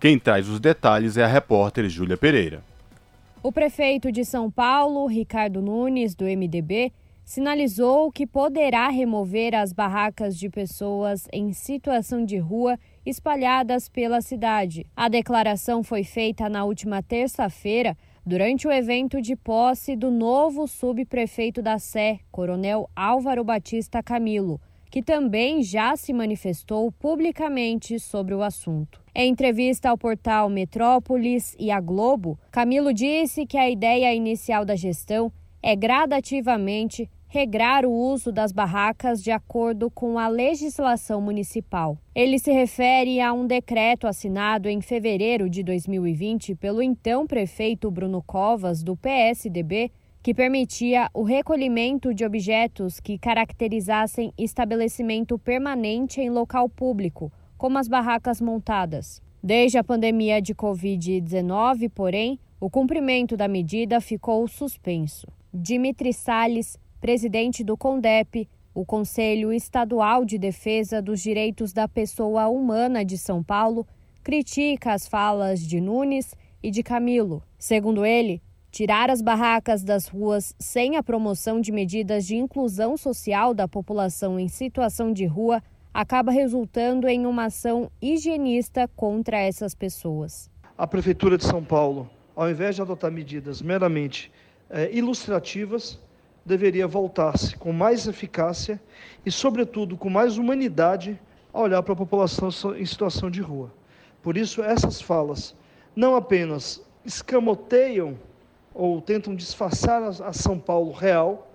[0.00, 2.60] Quem traz os detalhes é a repórter Júlia Pereira.
[3.40, 6.92] O prefeito de São Paulo, Ricardo Nunes, do MDB,
[7.24, 14.86] sinalizou que poderá remover as barracas de pessoas em situação de rua espalhadas pela cidade.
[14.96, 17.96] A declaração foi feita na última terça-feira
[18.26, 24.60] durante o evento de posse do novo subprefeito da Sé, Coronel Álvaro Batista Camilo,
[24.90, 29.02] que também já se manifestou publicamente sobre o assunto.
[29.14, 34.74] Em entrevista ao portal Metrópolis e à Globo, Camilo disse que a ideia inicial da
[34.74, 41.98] gestão é gradativamente regrar o uso das barracas de acordo com a legislação municipal.
[42.14, 48.22] Ele se refere a um decreto assinado em fevereiro de 2020 pelo então prefeito Bruno
[48.22, 49.90] Covas, do PSDB,
[50.22, 57.88] que permitia o recolhimento de objetos que caracterizassem estabelecimento permanente em local público, como as
[57.88, 59.20] barracas montadas.
[59.42, 65.26] Desde a pandemia de Covid-19, porém, o cumprimento da medida ficou suspenso.
[65.52, 73.04] Dimitri Salles, presidente do CONDEP, o Conselho Estadual de Defesa dos Direitos da Pessoa Humana
[73.04, 73.86] de São Paulo,
[74.22, 77.42] critica as falas de Nunes e de Camilo.
[77.58, 78.40] Segundo ele,
[78.70, 84.40] tirar as barracas das ruas sem a promoção de medidas de inclusão social da população
[84.40, 90.50] em situação de rua acaba resultando em uma ação higienista contra essas pessoas.
[90.78, 94.32] A Prefeitura de São Paulo, ao invés de adotar medidas meramente
[94.70, 96.02] é, ilustrativas,
[96.44, 98.80] deveria voltar-se com mais eficácia
[99.24, 101.18] e, sobretudo, com mais humanidade
[101.52, 103.72] a olhar para a população em situação de rua.
[104.22, 105.54] Por isso, essas falas
[105.94, 108.18] não apenas escamoteiam
[108.74, 111.50] ou tentam disfarçar a São Paulo real,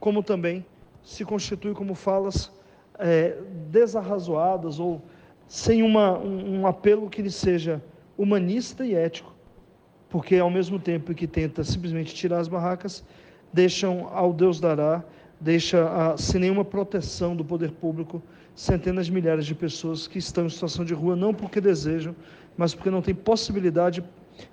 [0.00, 0.64] como também
[1.02, 2.50] se constituem como falas
[2.98, 3.36] é,
[3.70, 5.02] desarrazoadas ou
[5.46, 7.82] sem uma, um, um apelo que lhe seja
[8.16, 9.34] humanista e ético,
[10.08, 13.04] porque ao mesmo tempo que tenta simplesmente tirar as barracas,
[13.54, 15.02] deixam ao Deus dará,
[15.40, 18.20] deixa a, sem nenhuma proteção do poder público
[18.54, 22.14] centenas de milhares de pessoas que estão em situação de rua, não porque desejam,
[22.56, 24.02] mas porque não têm possibilidade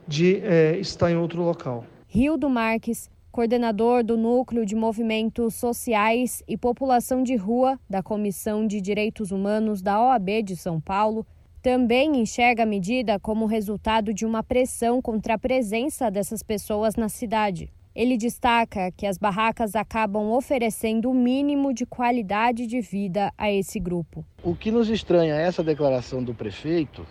[0.07, 1.83] de é, estar em outro local.
[2.07, 8.81] Rildo Marques, coordenador do Núcleo de Movimentos Sociais e População de Rua da Comissão de
[8.81, 11.25] Direitos Humanos da OAB de São Paulo,
[11.61, 17.07] também enxerga a medida como resultado de uma pressão contra a presença dessas pessoas na
[17.07, 17.71] cidade.
[17.93, 23.79] Ele destaca que as barracas acabam oferecendo o mínimo de qualidade de vida a esse
[23.79, 24.25] grupo.
[24.41, 27.05] O que nos estranha é essa declaração do prefeito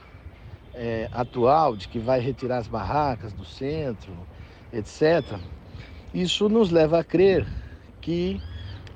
[0.74, 4.12] é, atual de que vai retirar as barracas do centro,
[4.72, 5.38] etc.
[6.14, 7.46] Isso nos leva a crer
[8.00, 8.40] que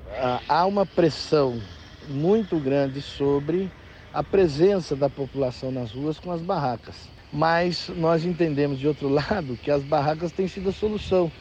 [0.09, 1.61] ah, há uma pressão
[2.07, 3.71] muito grande sobre
[4.11, 6.95] a presença da população nas ruas com as barracas.
[7.31, 11.31] Mas nós entendemos, de outro lado, que as barracas têm sido a solução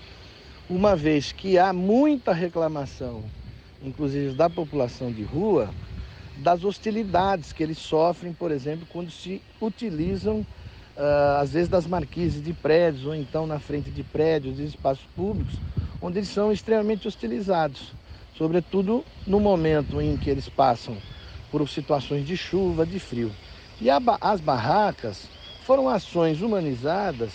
[0.68, 3.22] uma vez que há muita reclamação,
[3.82, 5.68] inclusive da população de rua,
[6.38, 12.42] das hostilidades que eles sofrem, por exemplo, quando se utilizam, uh, às vezes, das marquises
[12.42, 15.54] de prédios ou então na frente de prédios e espaços públicos,
[16.00, 17.92] onde eles são extremamente hostilizados,
[18.36, 20.96] sobretudo no momento em que eles passam
[21.50, 23.30] por situações de chuva, de frio.
[23.80, 25.28] E as barracas
[25.64, 27.32] foram ações humanizadas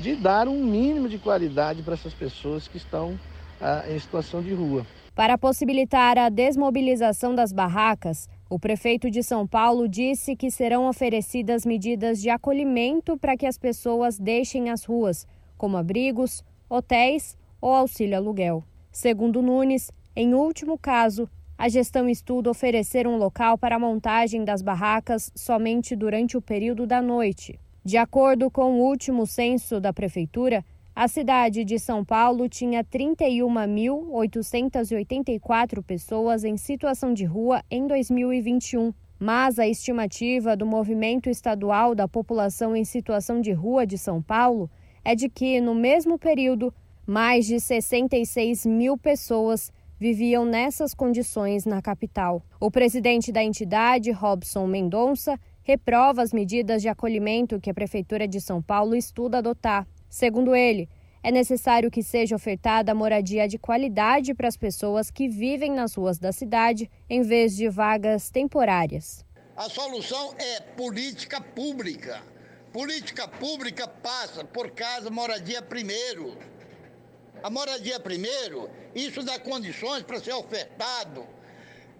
[0.00, 3.18] de dar um mínimo de qualidade para essas pessoas que estão
[3.60, 4.86] ah, em situação de rua.
[5.14, 11.66] Para possibilitar a desmobilização das barracas, o prefeito de São Paulo disse que serão oferecidas
[11.66, 15.26] medidas de acolhimento para que as pessoas deixem as ruas,
[15.58, 18.64] como abrigos, hotéis ou auxílio aluguel.
[18.90, 21.28] Segundo Nunes, em último caso,
[21.58, 26.86] a gestão estuda oferecer um local para a montagem das barracas somente durante o período
[26.86, 27.60] da noite.
[27.82, 30.62] De acordo com o último censo da Prefeitura,
[30.94, 39.58] a cidade de São Paulo tinha 31.884 pessoas em situação de rua em 2021, mas
[39.58, 44.70] a estimativa do Movimento Estadual da População em Situação de Rua de São Paulo
[45.02, 46.74] é de que, no mesmo período,
[47.06, 52.42] mais de 66 mil pessoas viviam nessas condições na capital.
[52.58, 58.40] O presidente da entidade, Robson Mendonça, reprova as medidas de acolhimento que a Prefeitura de
[58.40, 59.86] São Paulo estuda adotar.
[60.08, 60.88] Segundo ele,
[61.22, 66.18] é necessário que seja ofertada moradia de qualidade para as pessoas que vivem nas ruas
[66.18, 69.24] da cidade, em vez de vagas temporárias.
[69.56, 72.22] A solução é política pública.
[72.72, 76.36] Política pública passa por casa, moradia primeiro.
[77.42, 81.26] A moradia primeiro, isso dá condições para ser ofertado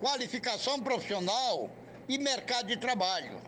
[0.01, 1.71] qualificação profissional
[2.09, 3.39] e mercado de trabalho.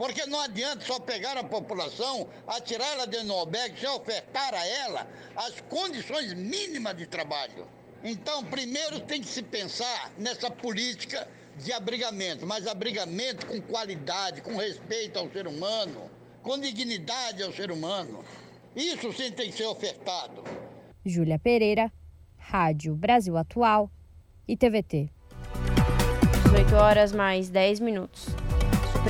[0.00, 4.66] Porque não adianta só pegar a população, atirar ela dentro do albergue, sem ofertar a
[4.66, 5.06] ela
[5.36, 7.68] as condições mínimas de trabalho.
[8.02, 11.28] Então, primeiro tem que se pensar nessa política
[11.58, 16.10] de abrigamento, mas abrigamento com qualidade, com respeito ao ser humano,
[16.42, 18.24] com dignidade ao ser humano.
[18.74, 20.42] Isso sim tem que ser ofertado.
[21.04, 21.92] Júlia Pereira,
[22.38, 23.90] Rádio Brasil Atual
[24.48, 25.10] e TVT.
[26.44, 28.49] 18 horas mais 10 minutos.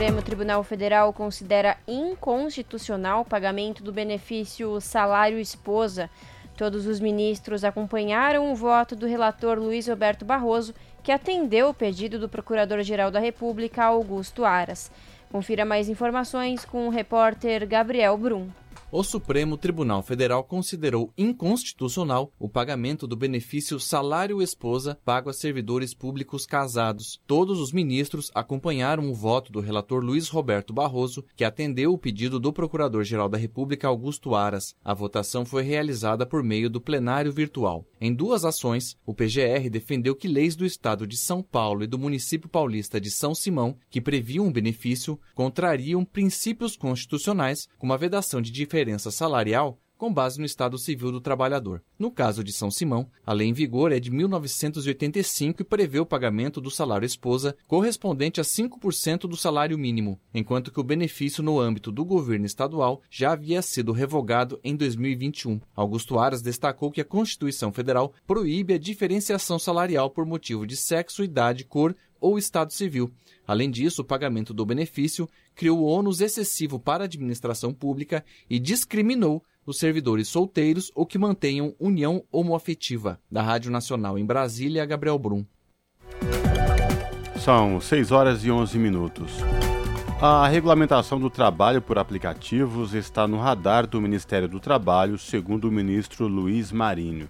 [0.01, 6.09] Supremo Tribunal Federal considera inconstitucional o pagamento do benefício salário esposa.
[6.57, 12.19] Todos os ministros acompanharam o voto do relator Luiz Roberto Barroso, que atendeu o pedido
[12.19, 14.91] do Procurador-Geral da República, Augusto Aras.
[15.31, 18.49] Confira mais informações com o repórter Gabriel Brum
[18.93, 25.95] o Supremo Tribunal Federal considerou inconstitucional o pagamento do benefício salário esposa pago a servidores
[25.95, 27.21] públicos casados.
[27.25, 32.41] Todos os ministros acompanharam o voto do relator Luiz Roberto Barroso, que atendeu o pedido
[32.41, 34.75] do Procurador-Geral da República Augusto Aras.
[34.85, 37.87] A votação foi realizada por meio do plenário virtual.
[38.01, 41.99] Em duas ações, o PGR defendeu que leis do Estado de São Paulo e do
[41.99, 48.43] município paulista de São Simão, que previam o benefício, contrariam princípios constitucionais, como a vedação
[48.43, 51.83] de diferenças diferença salarial com base no Estado Civil do Trabalhador.
[51.99, 56.07] No caso de São Simão, a lei em vigor é de 1985 e prevê o
[56.07, 61.61] pagamento do salário esposa correspondente a 5% do salário mínimo, enquanto que o benefício no
[61.61, 65.61] âmbito do governo estadual já havia sido revogado em 2021.
[65.77, 71.23] Augusto Aras destacou que a Constituição Federal proíbe a diferenciação salarial por motivo de sexo,
[71.23, 73.13] idade, cor ou estado civil.
[73.47, 75.29] Além disso, o pagamento do benefício
[75.61, 81.75] criou ônus excessivo para a administração pública e discriminou os servidores solteiros ou que mantenham
[81.79, 83.21] união homoafetiva.
[83.31, 85.45] Da Rádio Nacional em Brasília, Gabriel Brum.
[87.39, 89.33] São 6 horas e 11 minutos.
[90.19, 95.73] A regulamentação do trabalho por aplicativos está no radar do Ministério do Trabalho, segundo o
[95.73, 97.29] ministro Luiz Marinho.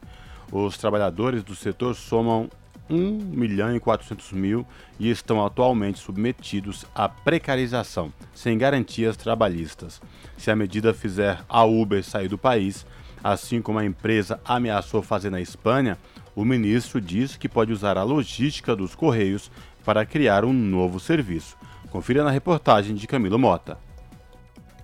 [0.52, 2.48] Os trabalhadores do setor somam
[2.90, 2.96] 1
[3.32, 4.66] milhão e 400 mil
[4.98, 10.00] e estão atualmente submetidos à precarização, sem garantias trabalhistas.
[10.36, 12.84] Se a medida fizer a Uber sair do país,
[13.22, 15.96] assim como a empresa ameaçou fazer na Espanha,
[16.34, 19.50] o ministro diz que pode usar a logística dos Correios
[19.84, 21.56] para criar um novo serviço.
[21.90, 23.89] Confira na reportagem de Camilo Mota.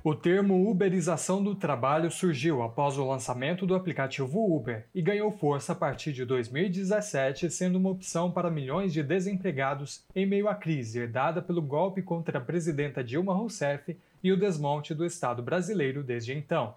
[0.09, 5.73] O termo uberização do trabalho surgiu após o lançamento do aplicativo Uber e ganhou força
[5.73, 11.01] a partir de 2017, sendo uma opção para milhões de desempregados em meio à crise
[11.01, 16.33] herdada pelo golpe contra a presidenta Dilma Rousseff e o desmonte do Estado brasileiro desde
[16.33, 16.77] então.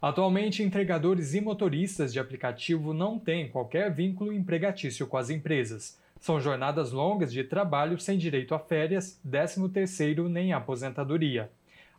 [0.00, 5.98] Atualmente, entregadores e motoristas de aplicativo não têm qualquer vínculo empregatício com as empresas.
[6.18, 11.50] São jornadas longas de trabalho sem direito a férias, 13 terceiro nem aposentadoria.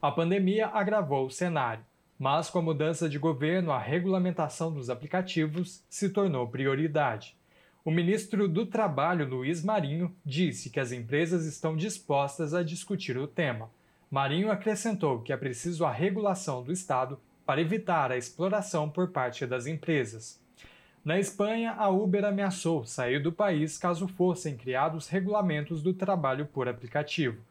[0.05, 1.83] A pandemia agravou o cenário,
[2.19, 7.35] mas com a mudança de governo, a regulamentação dos aplicativos se tornou prioridade.
[7.83, 13.25] O ministro do Trabalho, Luiz Marinho, disse que as empresas estão dispostas a discutir o
[13.25, 13.71] tema.
[14.11, 19.43] Marinho acrescentou que é preciso a regulação do Estado para evitar a exploração por parte
[19.47, 20.39] das empresas.
[21.03, 26.67] Na Espanha, a Uber ameaçou sair do país caso fossem criados regulamentos do trabalho por
[26.67, 27.41] aplicativo.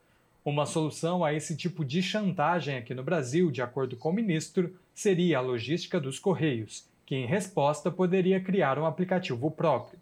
[0.45, 4.77] Uma solução a esse tipo de chantagem aqui no Brasil, de acordo com o ministro,
[4.95, 9.99] seria a logística dos Correios, que em resposta poderia criar um aplicativo próprio.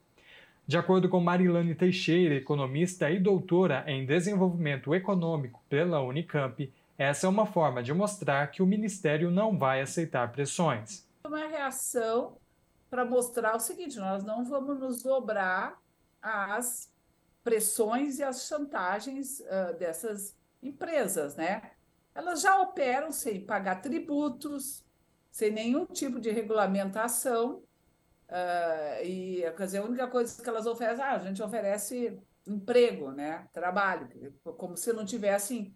[0.67, 7.31] De acordo com Marilane Teixeira, economista e doutora em desenvolvimento econômico pela Unicamp, essa é
[7.31, 11.07] uma forma de mostrar que o ministério não vai aceitar pressões.
[11.25, 12.37] uma reação
[12.91, 15.81] para mostrar o seguinte: nós não vamos nos dobrar
[16.21, 16.92] às
[17.43, 21.73] pressões e às chantagens uh, dessas empresas, né?
[22.15, 24.85] Elas já operam sem pagar tributos,
[25.31, 27.63] sem nenhum tipo de regulamentação,
[28.29, 33.11] uh, e quer dizer, a única coisa que elas oferecem, ah, a gente oferece emprego,
[33.13, 33.49] né?
[33.53, 34.09] Trabalho,
[34.57, 35.75] como se não tivessem,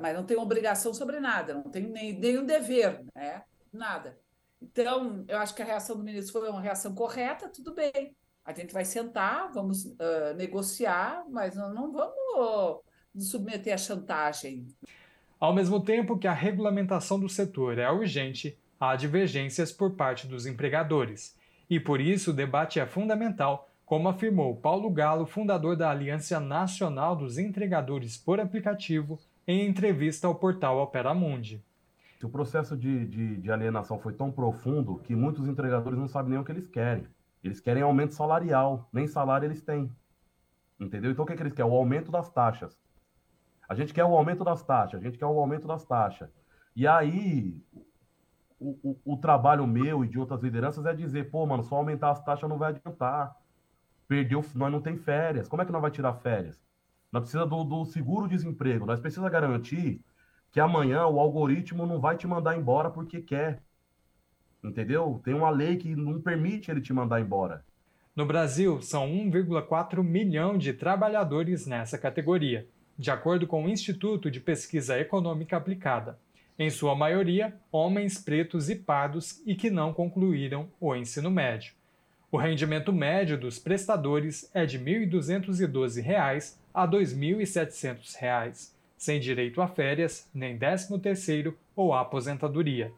[0.00, 3.42] mas não tem obrigação sobre nada, não tem nem, nenhum dever, né?
[3.72, 4.18] Nada.
[4.60, 8.14] Então, eu acho que a reação do ministro foi uma reação correta, tudo bem.
[8.50, 12.82] A gente vai sentar, vamos uh, negociar, mas não, vamos
[13.14, 14.66] nos submeter à chantagem.
[15.38, 20.46] Ao mesmo tempo que a regulamentação do setor é urgente, há divergências por parte dos
[20.46, 21.38] empregadores.
[21.68, 27.14] E por isso o debate é fundamental, como afirmou Paulo Galo, fundador da Aliança Nacional
[27.14, 31.62] dos Entregadores por Aplicativo, em entrevista ao portal Opera Mundi.
[32.20, 36.40] O processo de, de, de, alienação foi tão profundo que muitos entregadores não sabem nem
[36.40, 37.06] o que eles querem.
[37.42, 39.90] Eles querem aumento salarial, nem salário eles têm.
[40.78, 41.10] Entendeu?
[41.10, 41.70] Então o que, é que eles querem?
[41.70, 42.78] O aumento das taxas.
[43.68, 46.28] A gente quer o aumento das taxas, a gente quer o aumento das taxas.
[46.74, 47.62] E aí,
[48.58, 52.10] o, o, o, trabalho meu e de outras lideranças é dizer, pô, mano, só aumentar
[52.10, 53.36] as taxas não vai adiantar.
[54.08, 55.48] Perdeu, nós não tem férias.
[55.48, 56.60] Como é que nós vai tirar férias?
[57.12, 58.86] Nós precisamos do, do seguro-desemprego.
[58.86, 60.04] Nós precisamos garantir
[60.50, 63.62] que amanhã o algoritmo não vai te mandar embora porque quer.
[64.62, 65.20] Entendeu?
[65.24, 67.64] Tem uma lei que não permite ele te mandar embora.
[68.14, 72.66] No Brasil, são 1,4 milhão de trabalhadores nessa categoria
[73.00, 76.18] de acordo com o Instituto de Pesquisa Econômica Aplicada.
[76.58, 81.72] Em sua maioria, homens pretos e pardos e que não concluíram o ensino médio.
[82.30, 89.66] O rendimento médio dos prestadores é de R$ 1.212 a R$ 2.700, sem direito a
[89.66, 92.92] férias, nem 13º ou aposentadoria.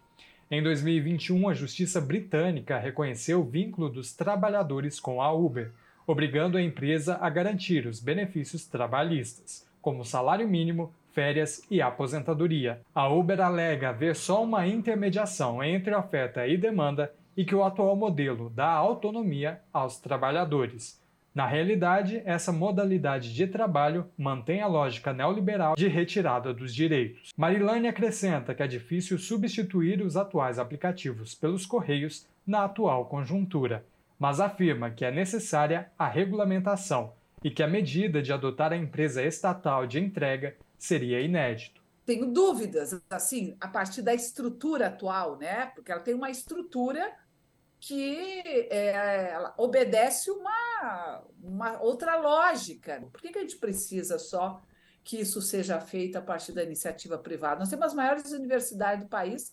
[0.54, 5.70] Em 2021, a Justiça Britânica reconheceu o vínculo dos trabalhadores com a Uber,
[6.06, 12.82] obrigando a empresa a garantir os benefícios trabalhistas como salário mínimo, férias e aposentadoria.
[12.94, 17.96] A Uber alega haver só uma intermediação entre oferta e demanda e que o atual
[17.96, 21.01] modelo dá autonomia aos trabalhadores.
[21.34, 27.30] Na realidade, essa modalidade de trabalho mantém a lógica neoliberal de retirada dos direitos.
[27.34, 33.82] Marilane acrescenta que é difícil substituir os atuais aplicativos pelos correios na atual conjuntura,
[34.18, 39.22] mas afirma que é necessária a regulamentação e que a medida de adotar a empresa
[39.24, 41.80] estatal de entrega seria inédito.
[42.04, 45.66] Tenho dúvidas, assim, a partir da estrutura atual, né?
[45.74, 47.12] Porque ela tem uma estrutura
[47.82, 53.02] que é, obedece uma, uma outra lógica.
[53.12, 54.62] Por que, que a gente precisa só
[55.02, 57.58] que isso seja feito a partir da iniciativa privada?
[57.58, 59.52] Nós temos as maiores universidades do país,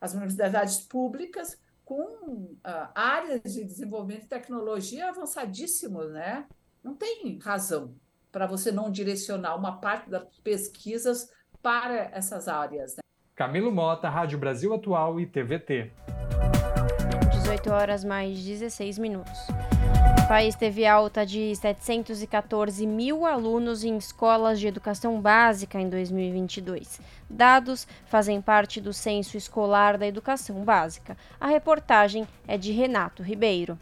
[0.00, 2.58] as universidades públicas, com uh,
[2.94, 6.46] áreas de desenvolvimento de tecnologia avançadíssimos, né?
[6.82, 7.94] Não tem razão
[8.32, 11.30] para você não direcionar uma parte das pesquisas
[11.60, 12.96] para essas áreas.
[12.96, 13.00] Né?
[13.34, 15.92] Camilo Mota, Rádio Brasil Atual e TVT.
[17.46, 19.38] 18 horas mais 16 minutos.
[20.24, 27.00] O país teve alta de 714 mil alunos em escolas de educação básica em 2022.
[27.30, 31.16] Dados fazem parte do Censo Escolar da Educação Básica.
[31.40, 33.78] A reportagem é de Renato Ribeiro.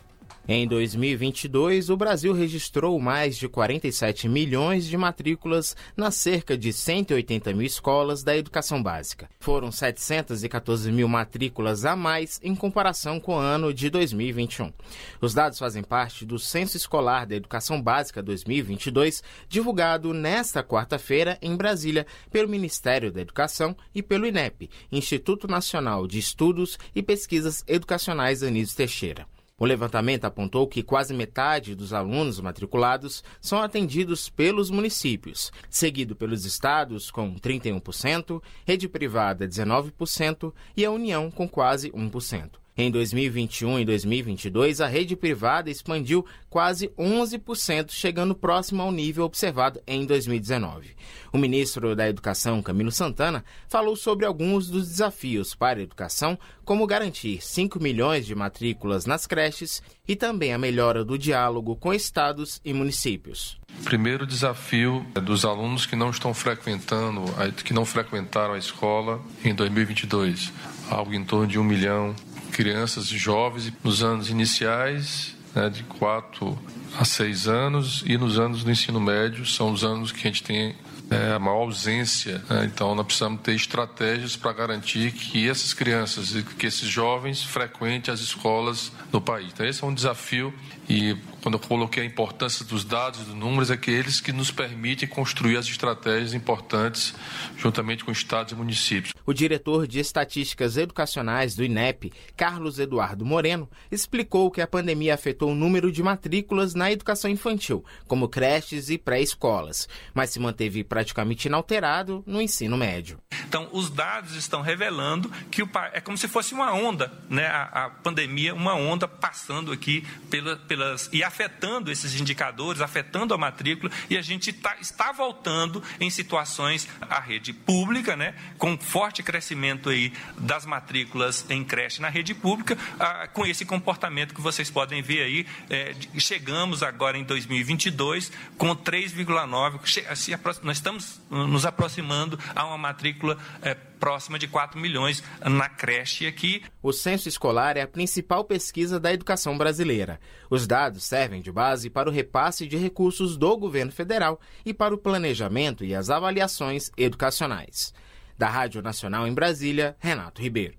[0.47, 7.55] Em 2022, o Brasil registrou mais de 47 milhões de matrículas nas cerca de 180
[7.55, 9.27] mil escolas da educação básica.
[9.41, 14.71] Foram 714 mil matrículas a mais em comparação com o ano de 2021.
[15.19, 21.57] Os dados fazem parte do Censo Escolar da Educação Básica 2022, divulgado nesta quarta-feira em
[21.57, 28.43] Brasília pelo Ministério da Educação e pelo INEP, Instituto Nacional de Estudos e Pesquisas Educacionais
[28.43, 29.27] Anísio Teixeira.
[29.57, 36.45] O levantamento apontou que quase metade dos alunos matriculados são atendidos pelos municípios, seguido pelos
[36.45, 42.64] estados com 31%, rede privada 19% e a União com quase 1%.
[42.77, 49.81] Em 2021 e 2022, a rede privada expandiu quase 11%, chegando próximo ao nível observado
[49.87, 50.91] em 2019.
[51.33, 56.85] O ministro da Educação, Camilo Santana, falou sobre alguns dos desafios para a educação, como
[56.85, 62.61] garantir 5 milhões de matrículas nas creches e também a melhora do diálogo com estados
[62.65, 63.57] e municípios.
[63.85, 67.23] Primeiro desafio é dos alunos que não estão frequentando,
[67.65, 70.53] que não frequentaram a escola em 2022,
[70.91, 72.17] algo em torno de um milhão
[72.55, 76.57] crianças e jovens nos anos iniciais, né, de 4
[76.97, 80.45] a 6 anos, e nos anos do ensino médio, são os anos que a gente
[80.45, 80.77] tem
[81.11, 82.41] é, maior ausência.
[82.49, 82.65] Né?
[82.73, 88.15] Então, nós precisamos ter estratégias para garantir que essas crianças e que esses jovens frequentem
[88.15, 89.49] as escolas no país.
[89.53, 90.55] Então, esse é um desafio
[90.89, 94.33] e quando eu coloquei a importância dos dados e dos números, é que eles que
[94.33, 97.15] nos permitem construir as estratégias importantes
[97.57, 99.13] juntamente com estados e municípios.
[99.27, 105.53] O diretor de Estatísticas Educacionais do INEP, Carlos Eduardo Moreno, explicou que a pandemia afetou
[105.53, 111.49] o número de matrículas na educação infantil, como creches e pré-escolas, mas se manteve praticamente
[111.49, 113.19] inalterado no ensino médio.
[113.49, 117.47] Então, os dados estão revelando que o, é como se fosse uma onda, né?
[117.47, 123.39] a, a pandemia, uma onda passando aqui pela, pelas e afetando esses indicadores, afetando a
[123.39, 129.23] matrícula, e a gente tá, está voltando em situações a rede pública, né, com forte
[129.23, 134.71] crescimento aí das matrículas em creche na rede pública, ah, com esse comportamento que vocês
[134.71, 142.67] podem ver aí, é, chegamos agora em 2022 com 3,9, nós estamos nos aproximando a
[142.67, 143.24] uma matrícula
[143.63, 146.63] é, próxima de 4 milhões na creche aqui.
[146.83, 150.21] O censo escolar é a principal pesquisa da educação brasileira.
[150.51, 154.95] Os dados servem de base para o repasse de recursos do governo federal e para
[154.95, 157.95] o planejamento e as avaliações educacionais.
[158.37, 160.75] Da Rádio Nacional em Brasília, Renato Ribeiro.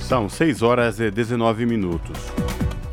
[0.00, 2.18] São 6 horas e 19 minutos.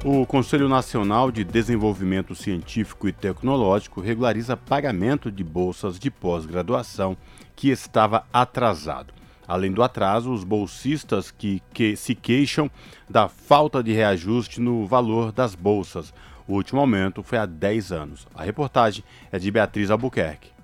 [0.05, 7.17] O Conselho Nacional de Desenvolvimento Científico e Tecnológico regulariza pagamento de bolsas de pós-graduação
[7.55, 9.11] que estava atrasado.
[9.47, 12.69] Além do atraso, os bolsistas que, que se queixam
[13.09, 16.13] da falta de reajuste no valor das bolsas.
[16.47, 18.27] O último aumento foi há 10 anos.
[18.35, 20.56] A reportagem é de Beatriz Albuquerque.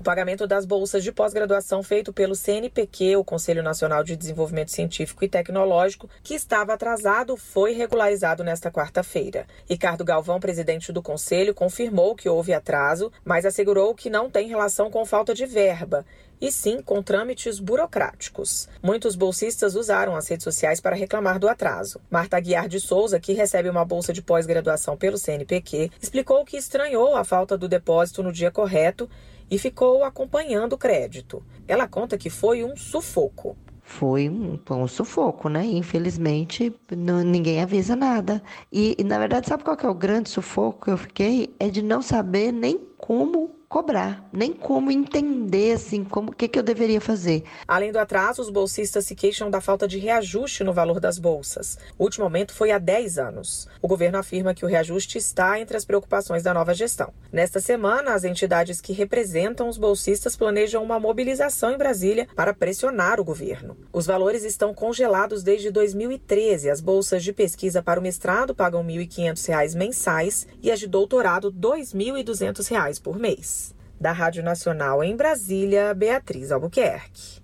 [0.00, 5.24] O pagamento das bolsas de pós-graduação feito pelo CNPq, o Conselho Nacional de Desenvolvimento Científico
[5.24, 9.44] e Tecnológico, que estava atrasado, foi regularizado nesta quarta-feira.
[9.68, 14.88] Ricardo Galvão, presidente do Conselho, confirmou que houve atraso, mas assegurou que não tem relação
[14.88, 16.06] com falta de verba
[16.40, 18.68] e sim com trâmites burocráticos.
[18.80, 22.00] Muitos bolsistas usaram as redes sociais para reclamar do atraso.
[22.08, 27.16] Marta Aguiar de Souza, que recebe uma bolsa de pós-graduação pelo CNPq, explicou que estranhou
[27.16, 29.10] a falta do depósito no dia correto
[29.50, 31.42] e ficou acompanhando o crédito.
[31.66, 33.56] Ela conta que foi um sufoco.
[33.82, 35.64] Foi um, um sufoco, né?
[35.64, 38.42] Infelizmente, não, ninguém avisa nada.
[38.70, 41.54] E, e, na verdade, sabe qual que é o grande sufoco que eu fiquei?
[41.58, 46.58] É de não saber nem como cobrar, nem como entender assim, como o que, que
[46.58, 47.44] eu deveria fazer.
[47.66, 51.78] Além do atraso, os bolsistas se queixam da falta de reajuste no valor das bolsas.
[51.98, 53.68] O último aumento foi há 10 anos.
[53.82, 57.12] O governo afirma que o reajuste está entre as preocupações da nova gestão.
[57.30, 63.20] Nesta semana, as entidades que representam os bolsistas planejam uma mobilização em Brasília para pressionar
[63.20, 63.76] o governo.
[63.92, 66.70] Os valores estão congelados desde 2013.
[66.70, 71.48] As bolsas de pesquisa para o mestrado pagam R$ 1.500 mensais e as de doutorado
[71.48, 73.57] R$ 2.200 por mês.
[74.00, 77.40] Da Rádio Nacional em Brasília, Beatriz Albuquerque.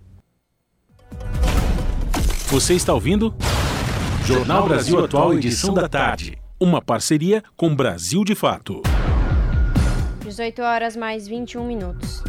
[2.47, 3.35] Você está ouvindo?
[4.25, 6.39] Jornal Brasil Atual, edição da tarde.
[6.61, 8.83] Uma parceria com Brasil de Fato.
[10.21, 12.23] 18 horas mais 21 minutos.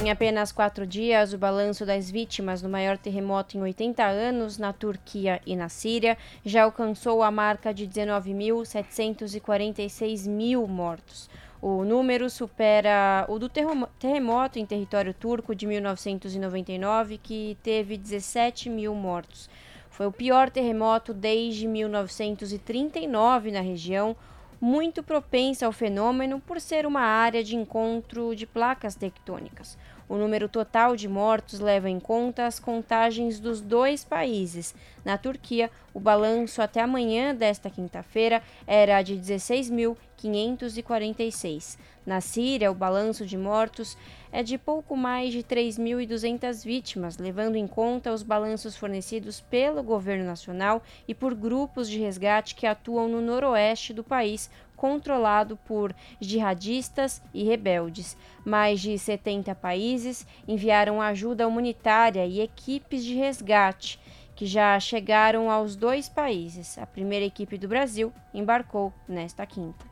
[0.00, 4.72] Em apenas quatro dias, o balanço das vítimas do maior terremoto em 80 anos na
[4.72, 11.28] Turquia e na Síria já alcançou a marca de 19.746 mil mortos.
[11.60, 18.94] O número supera o do terremoto em território turco de 1999, que teve 17 mil
[18.94, 19.50] mortos.
[19.90, 24.14] Foi o pior terremoto desde 1939 na região,
[24.60, 29.76] muito propensa ao fenômeno por ser uma área de encontro de placas tectônicas.
[30.08, 34.74] O número total de mortos leva em conta as contagens dos dois países.
[35.04, 41.76] Na Turquia, o balanço até amanhã desta quinta-feira era de 16.546.
[42.06, 43.98] Na Síria, o balanço de mortos
[44.32, 50.24] é de pouco mais de 3.200 vítimas, levando em conta os balanços fornecidos pelo governo
[50.24, 57.20] nacional e por grupos de resgate que atuam no noroeste do país, controlado por jihadistas
[57.34, 58.16] e rebeldes.
[58.44, 64.00] Mais de 70 países enviaram ajuda humanitária e equipes de resgate,
[64.36, 66.78] que já chegaram aos dois países.
[66.78, 69.84] A primeira equipe do Brasil embarcou nesta quinta.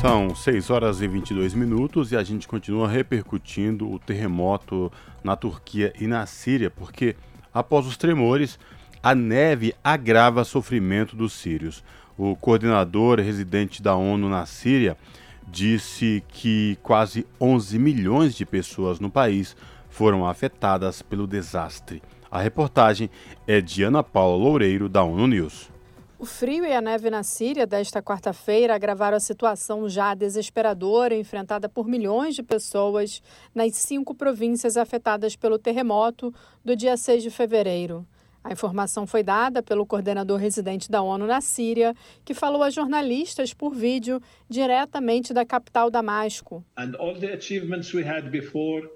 [0.00, 4.92] São 6 horas e 22 minutos e a gente continua repercutindo o terremoto
[5.22, 7.16] na Turquia e na Síria, porque
[7.54, 8.58] após os tremores,
[9.02, 11.84] a neve agrava o sofrimento dos sírios.
[12.18, 14.96] O coordenador residente da ONU na Síria
[15.46, 19.54] disse que quase 11 milhões de pessoas no país
[19.90, 22.02] foram afetadas pelo desastre.
[22.30, 23.10] A reportagem
[23.46, 25.70] é de Ana Paula Loureiro, da ONU News.
[26.18, 31.68] O frio e a neve na Síria desta quarta-feira agravaram a situação já desesperadora enfrentada
[31.68, 33.22] por milhões de pessoas
[33.54, 36.32] nas cinco províncias afetadas pelo terremoto
[36.64, 38.06] do dia 6 de fevereiro.
[38.46, 41.92] A informação foi dada pelo coordenador residente da ONU na Síria,
[42.24, 46.64] que falou a jornalistas por vídeo diretamente da capital Damasco.
[46.78, 48.88] And all the achievements we had before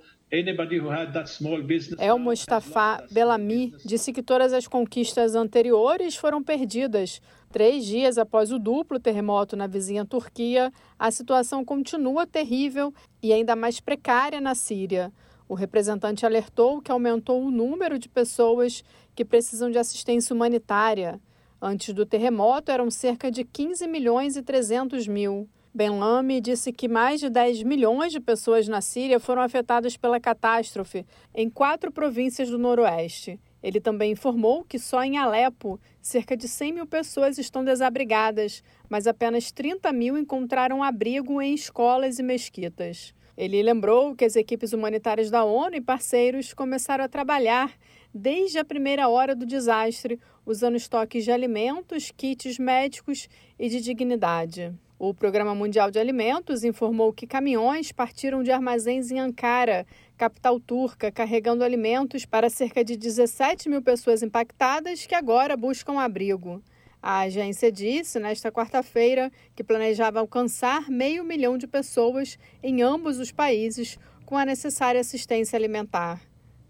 [1.98, 7.20] El Mustafa Belami disse que todas as conquistas anteriores foram perdidas.
[7.50, 13.56] Três dias após o duplo terremoto na vizinha Turquia, a situação continua terrível e ainda
[13.56, 15.12] mais precária na Síria.
[15.50, 18.84] O representante alertou que aumentou o número de pessoas
[19.16, 21.20] que precisam de assistência humanitária.
[21.60, 25.48] Antes do terremoto, eram cerca de 15 milhões e 300 mil.
[25.74, 30.20] Ben Lamy disse que mais de 10 milhões de pessoas na Síria foram afetadas pela
[30.20, 31.04] catástrofe
[31.34, 33.40] em quatro províncias do Noroeste.
[33.60, 39.08] Ele também informou que só em Alepo, cerca de 100 mil pessoas estão desabrigadas, mas
[39.08, 43.12] apenas 30 mil encontraram abrigo em escolas e mesquitas.
[43.40, 47.72] Ele lembrou que as equipes humanitárias da ONU e parceiros começaram a trabalhar
[48.12, 54.74] desde a primeira hora do desastre, usando estoques de alimentos, kits médicos e de dignidade.
[54.98, 59.86] O Programa Mundial de Alimentos informou que caminhões partiram de armazéns em Ankara,
[60.18, 66.62] capital turca, carregando alimentos para cerca de 17 mil pessoas impactadas que agora buscam abrigo.
[67.02, 73.32] A agência disse nesta quarta-feira que planejava alcançar meio milhão de pessoas em ambos os
[73.32, 76.20] países com a necessária assistência alimentar.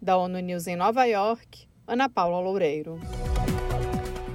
[0.00, 3.00] Da ONU News em Nova York, Ana Paula Loureiro.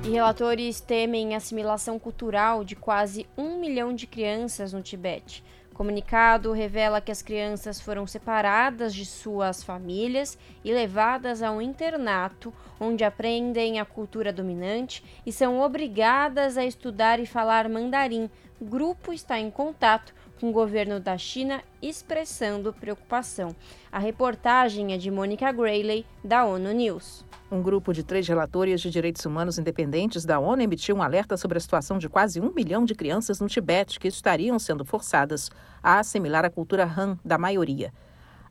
[0.05, 5.43] E relatores temem assimilação cultural de quase um milhão de crianças no Tibete.
[5.75, 12.53] Comunicado revela que as crianças foram separadas de suas famílias e levadas a um internato
[12.79, 18.29] onde aprendem a cultura dominante e são obrigadas a estudar e falar mandarim.
[18.57, 23.55] O grupo está em contato com o governo da China expressando preocupação.
[23.91, 27.25] A reportagem é de Mônica Grayley, da ONU News.
[27.51, 31.57] Um grupo de três relatores de direitos humanos independentes da ONU emitiu um alerta sobre
[31.57, 35.49] a situação de quase um milhão de crianças no Tibete que estariam sendo forçadas
[35.81, 37.93] a assimilar a cultura Han da maioria.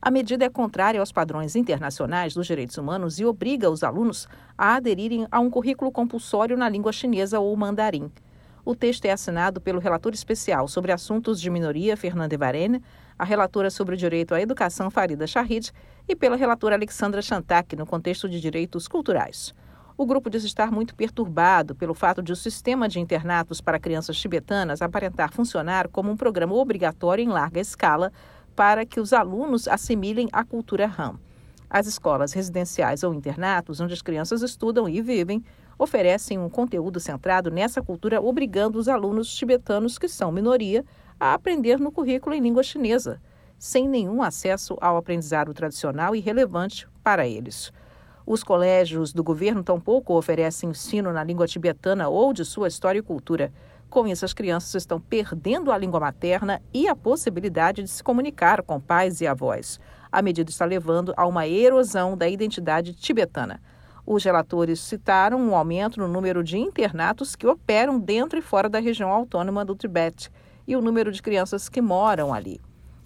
[0.01, 4.77] A medida é contrária aos padrões internacionais dos direitos humanos e obriga os alunos a
[4.77, 8.13] aderirem a um currículo compulsório na língua chinesa ou mandarim.
[8.67, 12.83] O texto é assinado pelo relator especial sobre assuntos de minoria, Fernanda Varene,
[13.19, 15.71] a relatora sobre o direito à educação, Farida Shahid,
[16.09, 19.55] e pela relatora Alexandra Chantak, no contexto de direitos culturais.
[19.99, 24.17] O grupo diz estar muito perturbado pelo fato de o sistema de internatos para crianças
[24.17, 28.11] tibetanas aparentar funcionar como um programa obrigatório em larga escala
[28.57, 31.21] para que os alunos assimilem a cultura RAM.
[31.69, 35.45] As escolas residenciais ou internatos, onde as crianças estudam e vivem,
[35.79, 40.85] oferecem um conteúdo centrado nessa cultura, obrigando os alunos tibetanos, que são minoria,
[41.19, 43.21] a aprender no currículo em língua chinesa,
[43.59, 47.73] sem nenhum acesso ao aprendizado tradicional e relevante para eles.
[48.27, 53.03] Os colégios do governo tampouco oferecem ensino na língua tibetana ou de sua história e
[53.03, 53.53] cultura.
[53.91, 58.63] Com isso, as crianças estão perdendo a língua materna e a possibilidade de se comunicar
[58.63, 59.79] com pais e avós.
[60.11, 63.61] A medida está levando a uma erosão da identidade tibetana.
[64.07, 68.79] Os relatores citaram um aumento no número de internatos que operam dentro e fora da
[68.79, 70.31] região autônoma do Tibete
[70.67, 72.61] e o número de crianças que moram ali.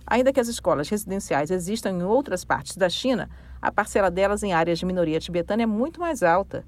[0.05, 3.31] Ainda que as escolas residenciais existam em outras partes da China,
[3.63, 6.65] a parcela delas em áreas de minoria tibetana é muito mais alta.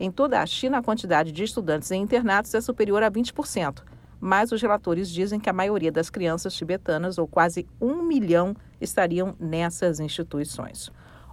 [0.00, 3.82] Em toda a China, a quantidade de estudantes em internatos é superior a 20%,
[4.20, 9.36] mas os relatores dizem que a maioria das crianças tibetanas, ou quase um milhão, estariam
[9.38, 10.90] nessas instituições.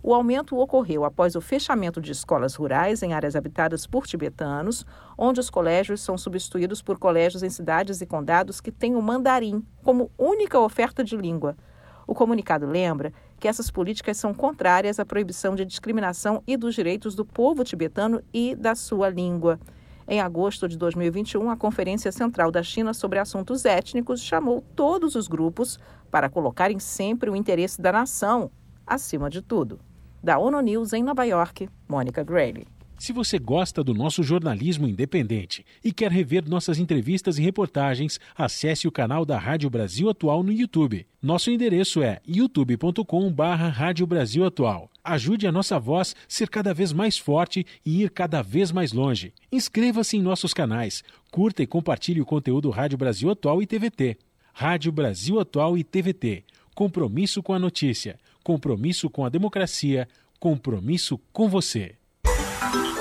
[0.07, 4.85] O aumento ocorreu após o fechamento de escolas rurais em áreas habitadas por tibetanos,
[5.17, 9.65] onde os colégios são substituídos por colégios em cidades e condados que têm o mandarim
[9.83, 11.57] como única oferta de língua.
[12.05, 17.15] O comunicado lembra que essas políticas são contrárias à proibição de discriminação e dos direitos
[17.15, 19.59] do povo tibetano e da sua língua.
[20.07, 25.27] Em agosto de 2021, a Conferência Central da China sobre Assuntos Étnicos chamou todos os
[25.27, 25.79] grupos
[26.11, 28.51] para colocarem sempre o interesse da nação
[28.85, 29.79] acima de tudo.
[30.25, 32.65] Da ONU News em Nova York, Mônica Grayley.
[32.97, 38.87] Se você gosta do nosso jornalismo independente e quer rever nossas entrevistas e reportagens, acesse
[38.87, 41.05] o canal da Rádio Brasil Atual no YouTube.
[41.21, 44.89] Nosso endereço é youtube.com/barra Rádio Brasil Atual.
[45.03, 49.31] Ajude a nossa voz ser cada vez mais forte e ir cada vez mais longe.
[49.51, 54.17] Inscreva-se em nossos canais, curta e compartilhe o conteúdo Rádio Brasil Atual e TVT.
[54.51, 56.45] Rádio Brasil Atual e TVT.
[56.73, 60.07] Compromisso com a notícia compromisso com a democracia,
[60.39, 61.95] compromisso com você.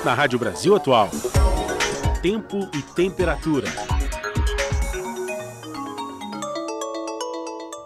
[0.03, 1.07] Na Rádio Brasil Atual.
[2.19, 3.67] Tempo e temperatura.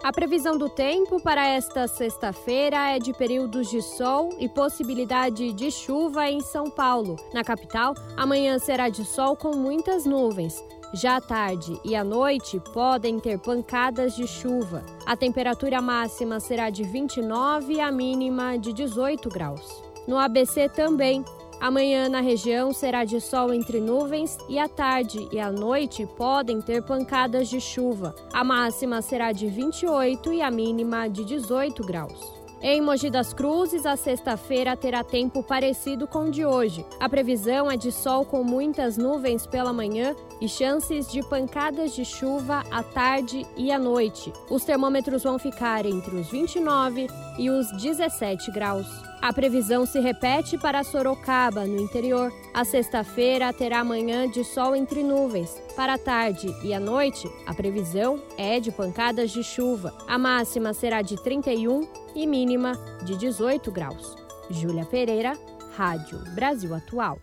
[0.02, 5.70] A previsão do tempo para esta sexta-feira é de períodos de sol e possibilidade de
[5.70, 7.16] chuva em São Paulo.
[7.34, 10.54] Na capital, amanhã será de sol com muitas nuvens.
[10.92, 14.84] Já à tarde e à noite podem ter pancadas de chuva.
[15.06, 19.82] A temperatura máxima será de 29 e a mínima de 18 graus.
[20.08, 21.24] No ABC também,
[21.60, 26.58] Amanhã na região será de sol entre nuvens e à tarde e à noite podem
[26.62, 28.14] ter pancadas de chuva.
[28.32, 32.39] A máxima será de 28 e a mínima de 18 graus.
[32.62, 36.84] Em Mogi das Cruzes, a sexta-feira terá tempo parecido com o de hoje.
[37.00, 42.04] A previsão é de sol com muitas nuvens pela manhã e chances de pancadas de
[42.04, 44.30] chuva à tarde e à noite.
[44.50, 47.08] Os termômetros vão ficar entre os 29
[47.38, 49.09] e os 17 graus.
[49.22, 52.32] A previsão se repete para Sorocaba, no interior.
[52.54, 55.60] A sexta-feira terá manhã de sol entre nuvens.
[55.76, 59.94] Para a tarde e a noite, a previsão é de pancadas de chuva.
[60.08, 62.72] A máxima será de 31 e mínima
[63.04, 64.16] de 18 graus.
[64.48, 65.38] Júlia Pereira,
[65.76, 67.18] Rádio Brasil Atual.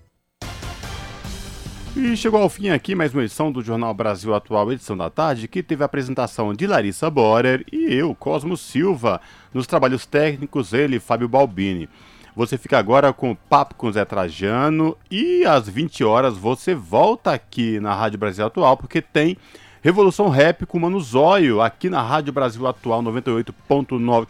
[1.99, 5.47] E chegou ao fim aqui mais uma edição do Jornal Brasil Atual, edição da tarde,
[5.47, 9.19] que teve a apresentação de Larissa Borer e eu, Cosmo Silva,
[9.51, 11.89] nos trabalhos técnicos, ele, Fábio Balbini.
[12.35, 17.31] Você fica agora com o Papo com Zé Trajano e às 20 horas você volta
[17.31, 19.35] aqui na Rádio Brasil Atual, porque tem
[19.81, 24.27] Revolução Rap com Mano Zóio aqui na Rádio Brasil Atual 98.9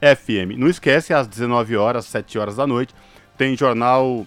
[0.00, 0.56] FM.
[0.56, 2.94] Não esquece, às 19 horas, 7 horas da noite,
[3.36, 4.24] tem jornal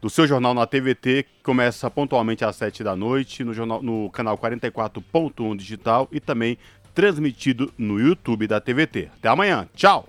[0.00, 4.10] do seu jornal na TVT, que começa pontualmente às 7 da noite, no, jornal, no
[4.10, 6.56] canal 44.1 digital e também
[6.94, 9.10] transmitido no YouTube da TVT.
[9.18, 10.08] Até amanhã, tchau!